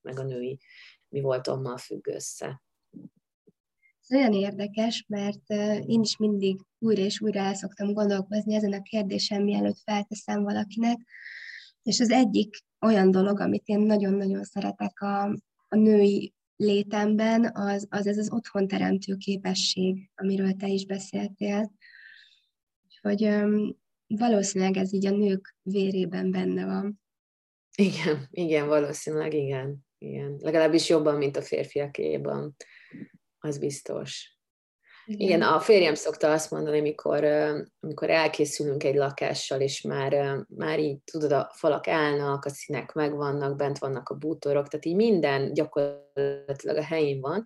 [0.00, 0.60] meg a női
[1.08, 2.62] mi voltommal függ össze.
[4.12, 5.50] Olyan érdekes, mert
[5.86, 10.98] én is mindig újra és újra el szoktam gondolkozni ezen a kérdésen, mielőtt felteszem valakinek,
[11.82, 15.22] és az egyik olyan dolog, amit én nagyon-nagyon szeretek a,
[15.68, 21.72] a női létemben, az, az ez az otthon teremtő képesség, amiről te is beszéltél.
[23.00, 27.00] Hogy um, valószínűleg ez így a nők vérében benne van.
[27.76, 29.86] Igen, igen, valószínűleg igen.
[29.98, 30.36] igen.
[30.38, 32.56] Legalábbis jobban, mint a férfiakéban
[33.42, 34.36] az biztos.
[35.04, 35.20] Igen.
[35.20, 37.24] Igen, a férjem szokta azt mondani, amikor,
[37.80, 43.56] amikor elkészülünk egy lakással, és már, már így, tudod, a falak állnak, a színek megvannak,
[43.56, 47.44] bent vannak a bútorok, tehát így minden gyakorlatilag a helyén van,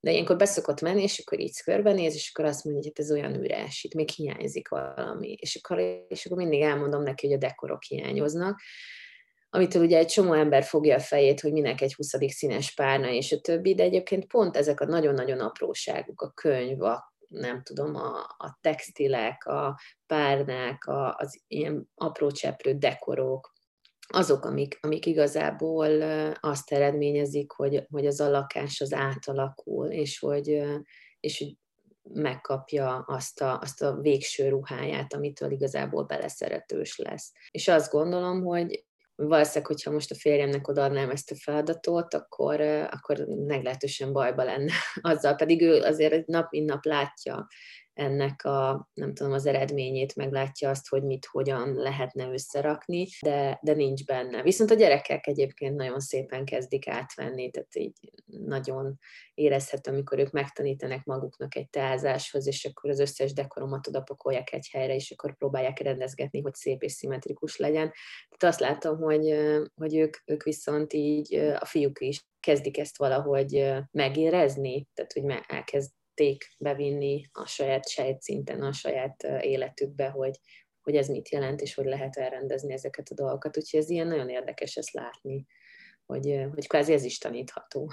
[0.00, 3.12] de ilyenkor beszokott menni, és akkor így körbenéz, és akkor azt mondja, hogy hát ez
[3.12, 5.32] olyan üres, itt még hiányzik valami.
[5.32, 8.60] És akkor, és akkor mindig elmondom neki, hogy a dekorok hiányoznak,
[9.56, 12.12] amitől ugye egy csomó ember fogja a fejét, hogy minek egy 20.
[12.28, 17.14] színes párna és a többi, de egyébként pont ezek a nagyon-nagyon apróságok, a könyv, a
[17.28, 23.52] nem tudom, a, a textilek, a párnák, a, az ilyen apró cseprő dekorok,
[24.08, 26.02] azok, amik, amik igazából
[26.40, 30.62] azt eredményezik, hogy, hogy az a lakás az átalakul, és hogy,
[31.20, 31.56] és hogy
[32.02, 37.32] megkapja azt a, azt a végső ruháját, amitől igazából beleszeretős lesz.
[37.50, 38.84] És azt gondolom, hogy
[39.16, 42.60] valószínűleg, hogyha most a férjemnek odaadnám ezt a feladatot, akkor,
[42.90, 47.46] akkor meglehetősen bajba lenne azzal, pedig ő azért nap, mint nap látja
[47.96, 53.72] ennek a, nem tudom, az eredményét, meglátja azt, hogy mit, hogyan lehetne összerakni, de, de
[53.72, 54.42] nincs benne.
[54.42, 58.98] Viszont a gyerekek egyébként nagyon szépen kezdik átvenni, tehát így nagyon
[59.34, 64.68] érezhető, amikor ők megtanítanak maguknak egy teázáshoz, és akkor az összes dekoromat oda pakolják egy
[64.72, 67.92] helyre, és akkor próbálják rendezgetni, hogy szép és szimmetrikus legyen.
[68.36, 69.36] Tehát azt látom, hogy,
[69.74, 75.95] hogy ők, ők viszont így, a fiúk is kezdik ezt valahogy megérezni, tehát hogy elkezd
[76.16, 80.38] tudték bevinni a saját sejtszinten, a saját életükbe, hogy,
[80.82, 83.56] hogy ez mit jelent, és hogy lehet elrendezni ezeket a dolgokat.
[83.56, 85.46] Úgyhogy ez ilyen nagyon érdekes ezt látni,
[86.06, 87.90] hogy, hogy kvázi ez is tanítható.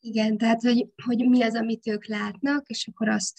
[0.00, 3.38] Igen, tehát hogy, hogy mi az, amit ők látnak, és akkor azt,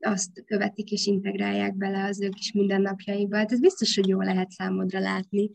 [0.00, 3.36] azt követik és integrálják bele az ők is mindennapjaikba.
[3.36, 5.50] Hát ez biztos, hogy jó lehet számodra látni.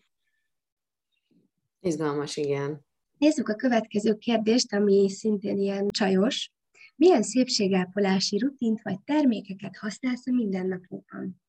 [1.80, 2.86] Izgalmas, igen.
[3.18, 6.52] Nézzük a következő kérdést, ami szintén ilyen csajos.
[6.96, 11.42] Milyen szépségápolási rutint vagy termékeket használsz a mindennapokban?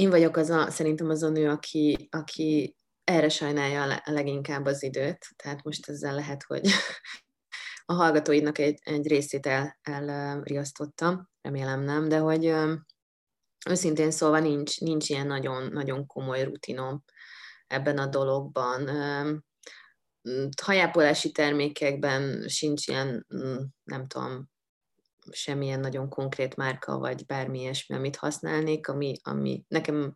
[0.00, 4.82] én vagyok az a, szerintem az a nő, aki, aki erre sajnálja a leginkább az
[4.82, 6.60] időt, tehát most ezzel lehet, hogy
[7.86, 12.54] a hallgatóidnak egy, egy részét el, elriasztottam, remélem nem, de hogy
[13.68, 17.04] őszintén szólva nincs, nincs ilyen nagyon, nagyon komoly rutinom
[17.66, 18.88] ebben a dologban.
[20.62, 23.26] Hajápolási termékekben sincs ilyen,
[23.82, 24.50] nem tudom,
[25.30, 30.14] semmilyen nagyon konkrét márka, vagy bármi ilyesmi, amit használnék, ami, ami nekem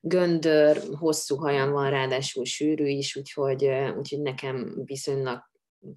[0.00, 3.64] göndör, hosszú hajam van, ráadásul sűrű is, úgyhogy,
[3.96, 5.42] úgyhogy nekem viszonylag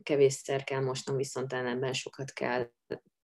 [0.04, 2.70] kevésszer kell mosnom, viszont ellenben sokat kell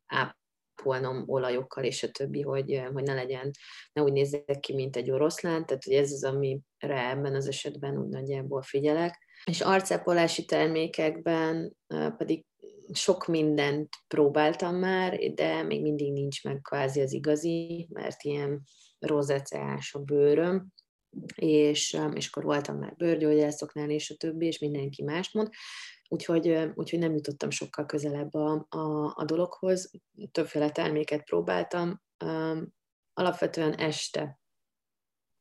[0.05, 3.51] ápolnom olajokkal és a többi, hogy, hogy ne legyen,
[3.93, 7.97] ne úgy nézzek ki, mint egy oroszlán, tehát hogy ez az, amire ebben az esetben
[7.97, 9.27] úgy nagyjából figyelek.
[9.45, 11.77] És arcápolási termékekben
[12.17, 12.45] pedig
[12.93, 18.63] sok mindent próbáltam már, de még mindig nincs meg kvázi az igazi, mert ilyen
[18.99, 20.67] rozeceás a bőröm,
[21.35, 25.49] és, és akkor voltam már bőrgyógyászoknál, és a többi, és mindenki mást mond,
[26.07, 29.91] úgyhogy, úgyhogy nem jutottam sokkal közelebb a, a, a dologhoz.
[30.31, 32.01] Többféle terméket próbáltam,
[33.13, 34.39] alapvetően este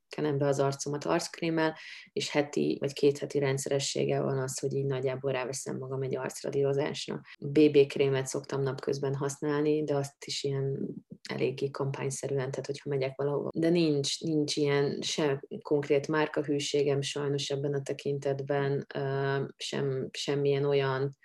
[0.08, 1.76] kenem be az arcomat arckrémmel,
[2.12, 7.20] és heti vagy két heti rendszeressége van az, hogy így nagyjából ráveszem magam egy arcradírozásra.
[7.40, 10.88] BB krémet szoktam napközben használni, de azt is ilyen
[11.30, 13.50] eléggé kampányszerűen, tehát hogyha megyek valahova.
[13.52, 18.86] De nincs, nincs ilyen sem konkrét márkahűségem sajnos ebben a tekintetben,
[19.56, 21.16] sem, semmilyen olyan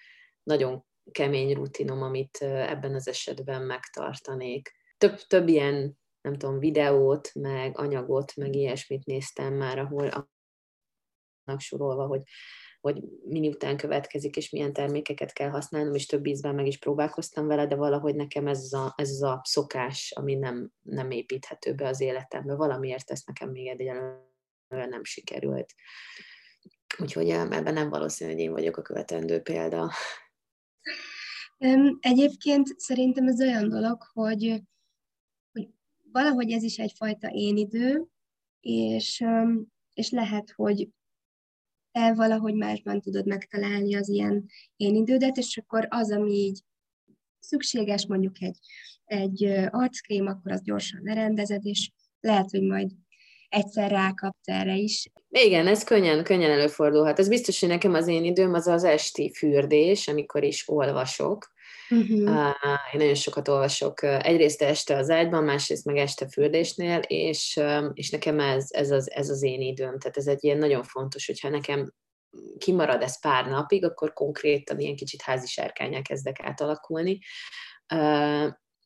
[0.44, 4.72] nagyon kemény rutinom, amit ebben az esetben megtartanék.
[4.98, 10.08] Több, több ilyen nem tudom, videót, meg anyagot, meg ilyesmit néztem már, ahol
[11.46, 12.24] annak sorolva, hogy,
[12.82, 17.48] hogy mini után következik, és milyen termékeket kell használnom, és több ízben meg is próbálkoztam
[17.48, 22.02] vele, de valahogy nekem ez a, ez a szokás, ami nem, nem építhető be az
[22.02, 22.56] életembe.
[22.56, 25.74] Valamiért ezt nekem még egyelőre nem sikerült.
[27.00, 29.92] Úgyhogy ebben nem valószínű, hogy én vagyok a követendő példa.
[32.00, 34.62] Egyébként szerintem ez olyan dolog, hogy
[36.14, 38.06] valahogy ez is egyfajta én idő,
[38.60, 39.24] és,
[39.94, 40.90] és lehet, hogy
[41.92, 44.46] te valahogy másban tudod megtalálni az ilyen
[44.76, 46.60] én idődet, és akkor az, ami így
[47.40, 48.58] szükséges, mondjuk egy,
[49.06, 52.92] egy arckrém, akkor az gyorsan lerendezed, és lehet, hogy majd
[53.50, 55.12] egyszer rákapsz erre is.
[55.30, 57.20] Igen, ez könnyen, könnyen előfordulhat.
[57.20, 61.54] Ez biztos, hogy nekem az én időm az az esti fürdés, amikor is olvasok,
[61.90, 62.56] Uh-huh.
[62.92, 67.60] Én nagyon sokat olvasok, egyrészt este az ágyban, másrészt meg este fürdésnél, és,
[67.94, 70.00] és nekem ez, ez, az, ez az én időm.
[70.00, 71.94] Tehát ez egy ilyen nagyon fontos, hogyha nekem
[72.58, 77.20] kimarad ez pár napig, akkor konkrétan ilyen kicsit házi sárkányá kezdek átalakulni.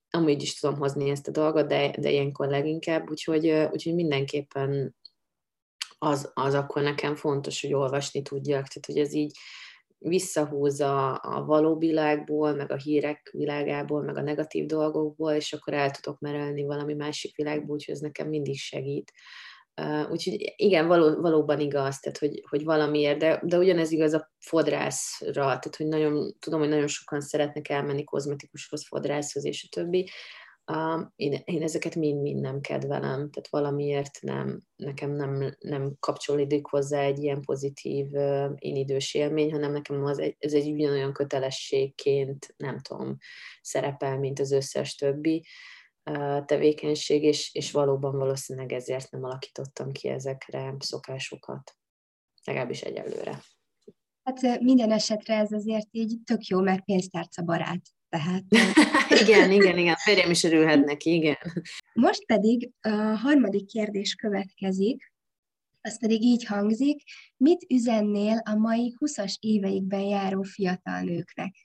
[0.09, 4.95] Amúgy is tudom hozni ezt a dolgot, de, de ilyenkor leginkább, úgyhogy, úgyhogy mindenképpen
[5.97, 9.37] az, az akkor nekem fontos, hogy olvasni tudjak, tehát hogy ez így,
[9.99, 15.91] visszahúz a, való világból, meg a hírek világából, meg a negatív dolgokból, és akkor el
[15.91, 19.11] tudok merelni valami másik világból, úgyhogy ez nekem mindig segít.
[19.81, 24.31] Uh, úgyhogy igen, való, valóban igaz, tehát hogy, hogy valamiért, de, de ugyanez igaz a
[24.39, 30.09] fodrászra, tehát hogy nagyon, tudom, hogy nagyon sokan szeretnek elmenni kozmetikushoz, fodrászhoz és a többi,
[30.71, 37.01] Uh, én, én ezeket mind-mind nem kedvelem, tehát valamiért nem, nekem nem, nem kapcsolódik hozzá
[37.01, 42.53] egy ilyen pozitív uh, én idős élmény, hanem nekem az egy, ez egy ugyanolyan kötelességként,
[42.57, 43.17] nem tudom,
[43.61, 45.45] szerepel, mint az összes többi
[46.11, 51.75] uh, tevékenység, és, és valóban valószínűleg ezért nem alakítottam ki ezekre szokásokat,
[52.43, 53.41] legalábbis egyelőre.
[54.23, 57.81] Hát minden esetre ez azért így tök jó, mert pénztárca barát.
[58.17, 58.43] Tehát...
[59.21, 61.37] igen, igen, igen, férjem is örülhet neki, igen.
[61.93, 65.11] Most pedig a harmadik kérdés következik,
[65.81, 67.03] az pedig így hangzik,
[67.37, 71.55] mit üzennél a mai 20-as éveikben járó fiatal nőknek?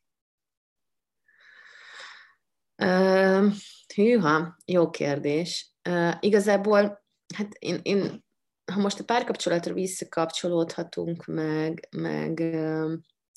[2.77, 3.53] Uh,
[3.95, 5.75] hűha, jó kérdés.
[5.89, 8.25] Uh, igazából, hát én, én,
[8.73, 12.93] ha most a párkapcsolatra visszakapcsolódhatunk, meg, meg uh,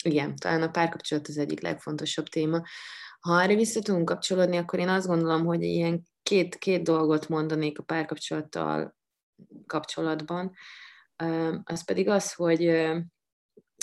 [0.06, 2.62] igen, talán a párkapcsolat az egyik legfontosabb téma.
[3.20, 7.80] Ha erre vissza tudunk kapcsolódni, akkor én azt gondolom, hogy ilyen két, két dolgot mondanék
[7.80, 8.96] a párkapcsolattal
[9.66, 10.54] kapcsolatban.
[11.64, 12.62] Az pedig az, hogy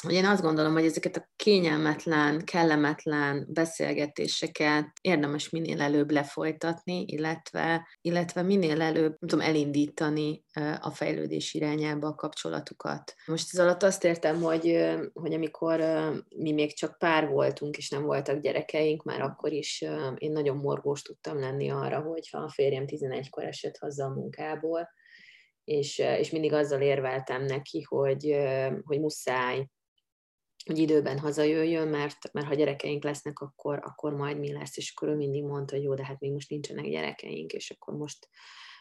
[0.08, 8.42] én azt gondolom, hogy ezeket a kényelmetlen, kellemetlen beszélgetéseket érdemes minél előbb lefolytatni, illetve, illetve
[8.42, 10.44] minél előbb, nem tudom, elindítani
[10.80, 13.14] a fejlődés irányába a kapcsolatukat.
[13.26, 15.80] Most ez alatt azt értem, hogy, hogy amikor
[16.36, 19.84] mi még csak pár voltunk, és nem voltak gyerekeink, már akkor is
[20.18, 24.88] én nagyon morgós tudtam lenni arra, hogyha a férjem 11-kor esett haza a munkából,
[25.64, 28.36] és, és mindig azzal érveltem neki, hogy,
[28.84, 29.66] hogy muszáj
[30.66, 35.08] hogy időben hazajöjjön, mert, mert ha gyerekeink lesznek, akkor, akkor majd mi lesz, és akkor
[35.08, 38.28] ő mindig mondta, hogy jó, de hát még most nincsenek gyerekeink, és akkor most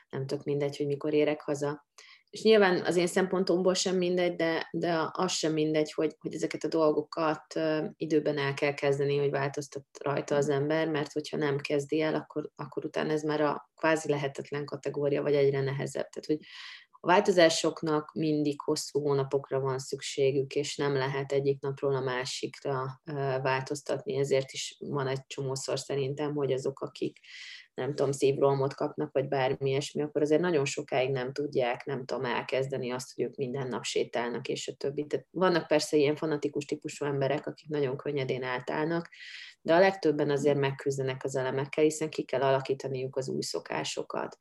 [0.09, 1.85] nem tök mindegy, hogy mikor érek haza.
[2.29, 6.63] És nyilván az én szempontomból sem mindegy, de, de az sem mindegy, hogy, hogy ezeket
[6.63, 7.59] a dolgokat
[7.95, 12.49] időben el kell kezdeni, hogy változtat rajta az ember, mert hogyha nem kezdi el, akkor,
[12.55, 16.09] akkor utána ez már a kvázi lehetetlen kategória, vagy egyre nehezebb.
[16.09, 16.39] Tehát, hogy
[17.03, 23.01] a változásoknak mindig hosszú hónapokra van szükségük, és nem lehet egyik napról a másikra
[23.41, 27.19] változtatni, ezért is van egy csomószor szerintem, hogy azok, akik
[27.73, 32.25] nem tudom, szívrolmot kapnak, vagy bármi ilyesmi, akkor azért nagyon sokáig nem tudják, nem tudom,
[32.25, 35.05] elkezdeni azt, hogy ők minden nap sétálnak, és a többi.
[35.07, 39.09] Tehát vannak persze ilyen fanatikus típusú emberek, akik nagyon könnyedén átállnak,
[39.61, 44.37] de a legtöbben azért megküzdenek az elemekkel, hiszen ki kell alakítaniuk az új szokásokat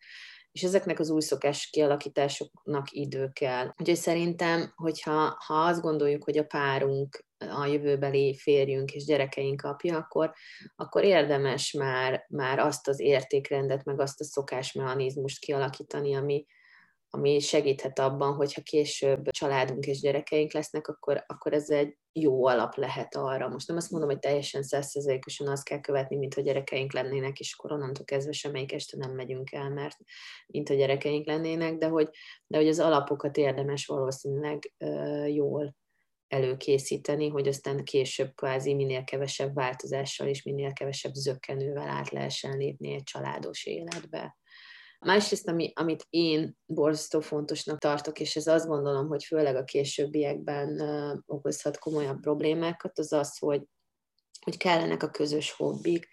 [0.52, 3.66] és ezeknek az új szokás kialakításoknak idő kell.
[3.78, 9.96] Úgyhogy szerintem, hogyha ha azt gondoljuk, hogy a párunk a jövőbeli férjünk és gyerekeink apja,
[9.96, 10.32] akkor,
[10.76, 16.46] akkor érdemes már, már azt az értékrendet, meg azt a szokásmechanizmust kialakítani, ami,
[17.12, 22.74] ami segíthet abban, hogyha később családunk és gyerekeink lesznek, akkor, akkor ez egy jó alap
[22.74, 23.48] lehet arra.
[23.48, 27.54] Most nem azt mondom, hogy teljesen százszerzelékosan azt kell követni, mint a gyerekeink lennének, és
[27.58, 29.96] akkor onnantól kezdve semmelyik este nem megyünk el, mert
[30.46, 32.08] mint a gyerekeink lennének, de hogy,
[32.46, 35.76] de hogy az alapokat érdemes valószínűleg uh, jól
[36.28, 42.94] előkészíteni, hogy aztán később kvázi minél kevesebb változással és minél kevesebb zökkenővel át lehessen lépni
[42.94, 44.38] egy családos életbe.
[45.06, 50.80] Másrészt, ami, amit én borzasztó fontosnak tartok, és ez azt gondolom, hogy főleg a későbbiekben
[51.26, 53.62] okozhat komolyabb problémákat, az az, hogy,
[54.40, 56.08] hogy kellenek a közös hobbik.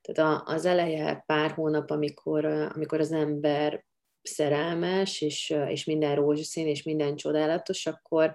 [0.00, 3.84] Tehát az eleje pár hónap, amikor, amikor az ember
[4.22, 8.32] szerelmes, és, és minden rózsaszín, és minden csodálatos, akkor,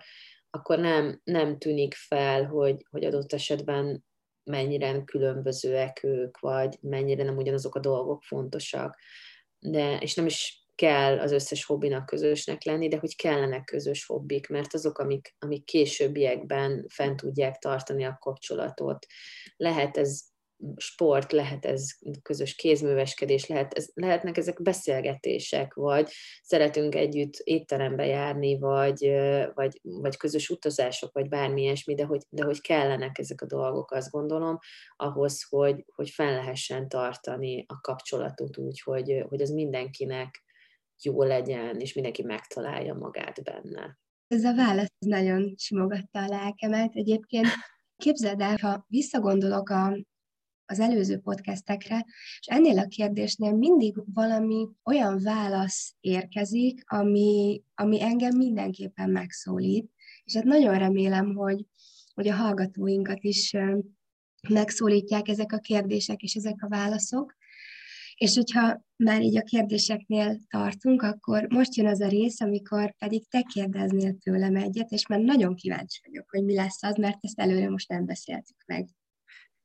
[0.50, 4.06] akkor nem, nem tűnik fel, hogy, hogy adott esetben
[4.44, 8.98] mennyire különbözőek ők, vagy mennyire nem ugyanazok a dolgok fontosak
[9.60, 14.48] de, és nem is kell az összes hobbinak közösnek lenni, de hogy kellenek közös hobbik,
[14.48, 19.06] mert azok, amik, amik későbbiekben fent tudják tartani a kapcsolatot.
[19.56, 20.22] Lehet ez
[20.76, 21.90] sport, lehet ez
[22.22, 29.12] közös kézműveskedés, lehet, ez, lehetnek ezek beszélgetések, vagy szeretünk együtt étterembe járni, vagy,
[29.54, 33.92] vagy, vagy közös utazások, vagy bármi ilyesmi, de hogy, de hogy kellenek ezek a dolgok,
[33.92, 34.58] azt gondolom,
[34.96, 40.46] ahhoz, hogy, hogy fel lehessen tartani a kapcsolatot úgy, hogy, hogy az mindenkinek
[41.04, 44.00] jó legyen, és mindenki megtalálja magát benne.
[44.28, 46.96] Ez a válasz nagyon simogatta a lelkemet.
[46.96, 47.48] Egyébként
[47.96, 49.98] képzeld el, ha visszagondolok a,
[50.68, 52.06] az előző podcastekre,
[52.40, 59.92] és ennél a kérdésnél mindig valami olyan válasz érkezik, ami, ami engem mindenképpen megszólít,
[60.24, 61.66] és hát nagyon remélem, hogy,
[62.14, 63.54] hogy a hallgatóinkat is
[64.50, 67.36] megszólítják ezek a kérdések és ezek a válaszok.
[68.16, 73.28] És hogyha már így a kérdéseknél tartunk, akkor most jön az a rész, amikor pedig
[73.28, 77.40] te kérdeznél tőlem egyet, és már nagyon kíváncsi vagyok, hogy mi lesz az, mert ezt
[77.40, 78.88] előre most nem beszéltük meg.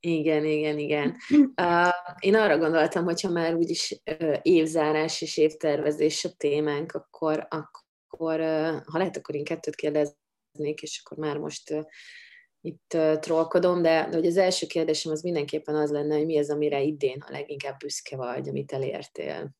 [0.05, 1.15] Igen, igen, igen.
[1.61, 8.39] Uh, én arra gondoltam, hogyha már úgyis uh, évzárás és évtervezés a témánk, akkor, akkor
[8.39, 11.83] uh, ha lehet, akkor én kettőt kérdeznék, és akkor már most uh,
[12.61, 16.37] itt uh, trollkodom, de, de hogy az első kérdésem az mindenképpen az lenne, hogy mi
[16.37, 19.55] az, amire idén a leginkább büszke vagy, amit elértél.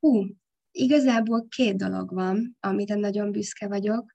[0.00, 0.26] Hú,
[0.70, 4.13] igazából két dolog van, amire nagyon büszke vagyok.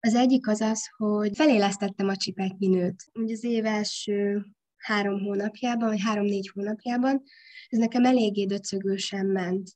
[0.00, 3.04] Az egyik az az, hogy felélesztettem a csipetnyinőt.
[3.14, 4.46] Ugye az év első
[4.76, 7.22] három hónapjában, vagy három-négy hónapjában,
[7.68, 9.70] ez nekem eléggé döcögősen ment.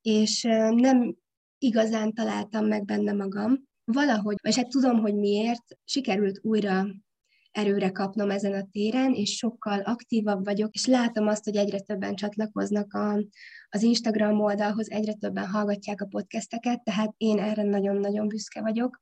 [0.00, 1.16] És nem
[1.58, 3.64] igazán találtam meg benne magam.
[3.84, 6.86] Valahogy, és hát tudom, hogy miért, sikerült újra
[7.50, 12.14] erőre kapnom ezen a téren, és sokkal aktívabb vagyok, és látom azt, hogy egyre többen
[12.14, 13.24] csatlakoznak a,
[13.68, 19.00] az Instagram oldalhoz, egyre többen hallgatják a podcasteket, tehát én erre nagyon-nagyon büszke vagyok.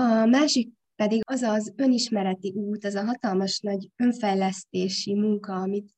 [0.00, 5.92] A másik pedig az az önismereti út, az a hatalmas nagy önfejlesztési munka, amit,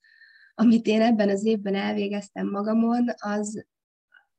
[0.55, 3.65] amit én ebben az évben elvégeztem magamon, az,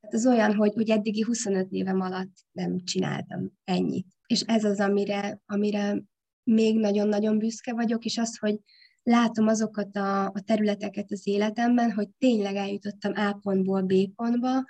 [0.01, 4.07] az olyan, hogy, hogy eddigi 25 évem alatt nem csináltam ennyit.
[4.27, 6.03] És ez az, amire, amire
[6.43, 8.59] még nagyon-nagyon büszke vagyok, és az, hogy
[9.03, 14.63] látom azokat a, a területeket az életemben, hogy tényleg eljutottam A pontból B pontba,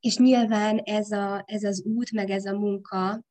[0.00, 3.24] és nyilván ez, a, ez az út, meg ez a munka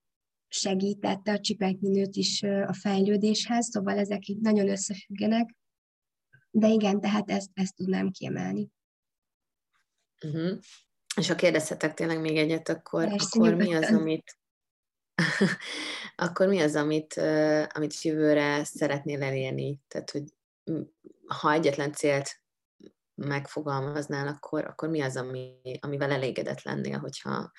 [0.54, 5.56] segítette a csipekminőt is a fejlődéshez, szóval ezek így nagyon összefüggenek.
[6.51, 8.70] De igen, tehát ezt, ezt tudnám kiemelni.
[10.26, 10.60] Uh-huh.
[11.16, 14.38] És ha kérdezhetek tényleg még egyet, akkor, Persze, akkor mi az, amit
[16.16, 17.14] akkor mi az, amit,
[17.74, 19.80] amit jövőre szeretnél elérni?
[19.88, 20.24] Tehát, hogy
[21.28, 22.41] ha egyetlen célt
[23.16, 27.51] megfogalmaznál, akkor, akkor mi az, ami, amivel elégedett lennél, hogyha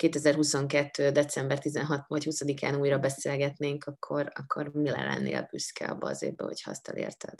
[0.00, 1.10] 2022.
[1.10, 6.70] december 16 vagy 20-án újra beszélgetnénk, akkor, akkor mi lennél büszke abba az évben, hogyha
[6.70, 7.34] azt elérted?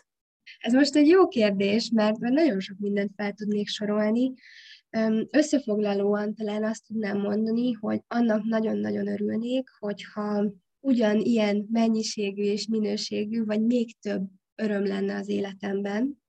[0.58, 4.32] Ez most egy jó kérdés, mert nagyon sok mindent fel tudnék sorolni.
[5.30, 13.44] Összefoglalóan talán azt tudnám mondani, hogy annak nagyon-nagyon örülnék, hogyha ugyan ilyen mennyiségű és minőségű,
[13.44, 14.22] vagy még több
[14.54, 16.19] öröm lenne az életemben.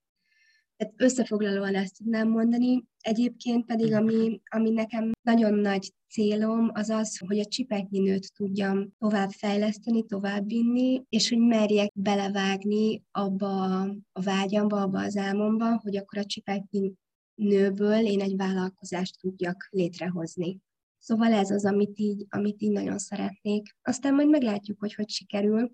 [0.82, 2.86] Tehát összefoglalóan ezt tudnám mondani.
[3.00, 8.94] Egyébként pedig, ami, ami nekem nagyon nagy célom, az az, hogy a csipetnyi nőt tudjam
[8.98, 16.20] tovább fejleszteni, továbbvinni, és hogy merjek belevágni abba a vágyamba, abba az álmomba, hogy akkor
[16.20, 16.94] a csipetnyi
[17.36, 20.60] nőből én egy vállalkozást tudjak létrehozni.
[20.98, 23.76] Szóval ez az, amit így, amit így nagyon szeretnék.
[23.82, 25.72] Aztán majd meglátjuk, hogy hogy sikerül.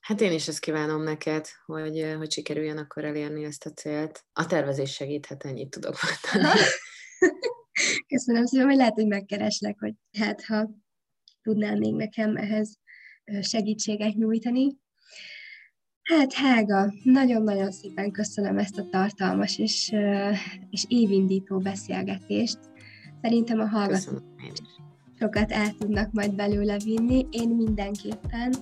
[0.00, 4.24] Hát én is ezt kívánom neked, hogy, hogy sikerüljön akkor elérni ezt a célt.
[4.32, 5.94] A tervezés segíthet, ennyit tudok
[6.32, 6.58] mondani.
[8.14, 10.70] Köszönöm szépen, hogy lehet, hogy megkereslek, hogy hát ha
[11.42, 12.78] tudnál még nekem ehhez
[13.40, 14.76] segítséget nyújtani.
[16.02, 19.92] Hát Hága, nagyon-nagyon szépen köszönöm ezt a tartalmas és,
[20.70, 22.58] és évindító beszélgetést.
[23.22, 24.22] Szerintem a hallgatók
[25.18, 28.54] sokat el tudnak majd belőle vinni, én mindenképpen,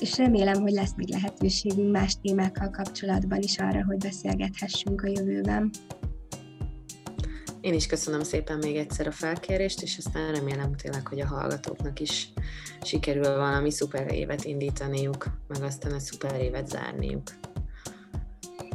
[0.00, 5.70] és remélem, hogy lesz még lehetőségünk más témákkal kapcsolatban is arra, hogy beszélgethessünk a jövőben.
[7.60, 12.00] Én is köszönöm szépen még egyszer a felkérést, és aztán remélem tényleg, hogy a hallgatóknak
[12.00, 12.32] is
[12.82, 17.22] sikerül valami szuper évet indítaniuk, meg aztán a szuper évet zárniuk.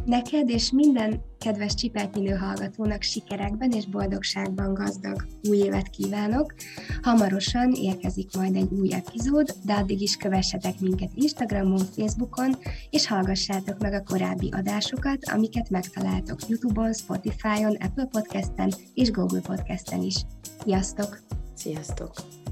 [0.05, 6.53] Neked és minden kedves csipeltminő hallgatónak sikerekben és boldogságban gazdag új évet kívánok.
[7.01, 12.57] Hamarosan érkezik majd egy új epizód, de addig is kövessetek minket Instagramon, Facebookon,
[12.89, 20.01] és hallgassátok meg a korábbi adásokat, amiket megtaláltok YouTube-on, Spotify-on, Apple Podcast-en és Google Podcast-en
[20.01, 20.15] is.
[20.63, 21.19] Sziasztok!
[21.55, 22.44] Sziasztok!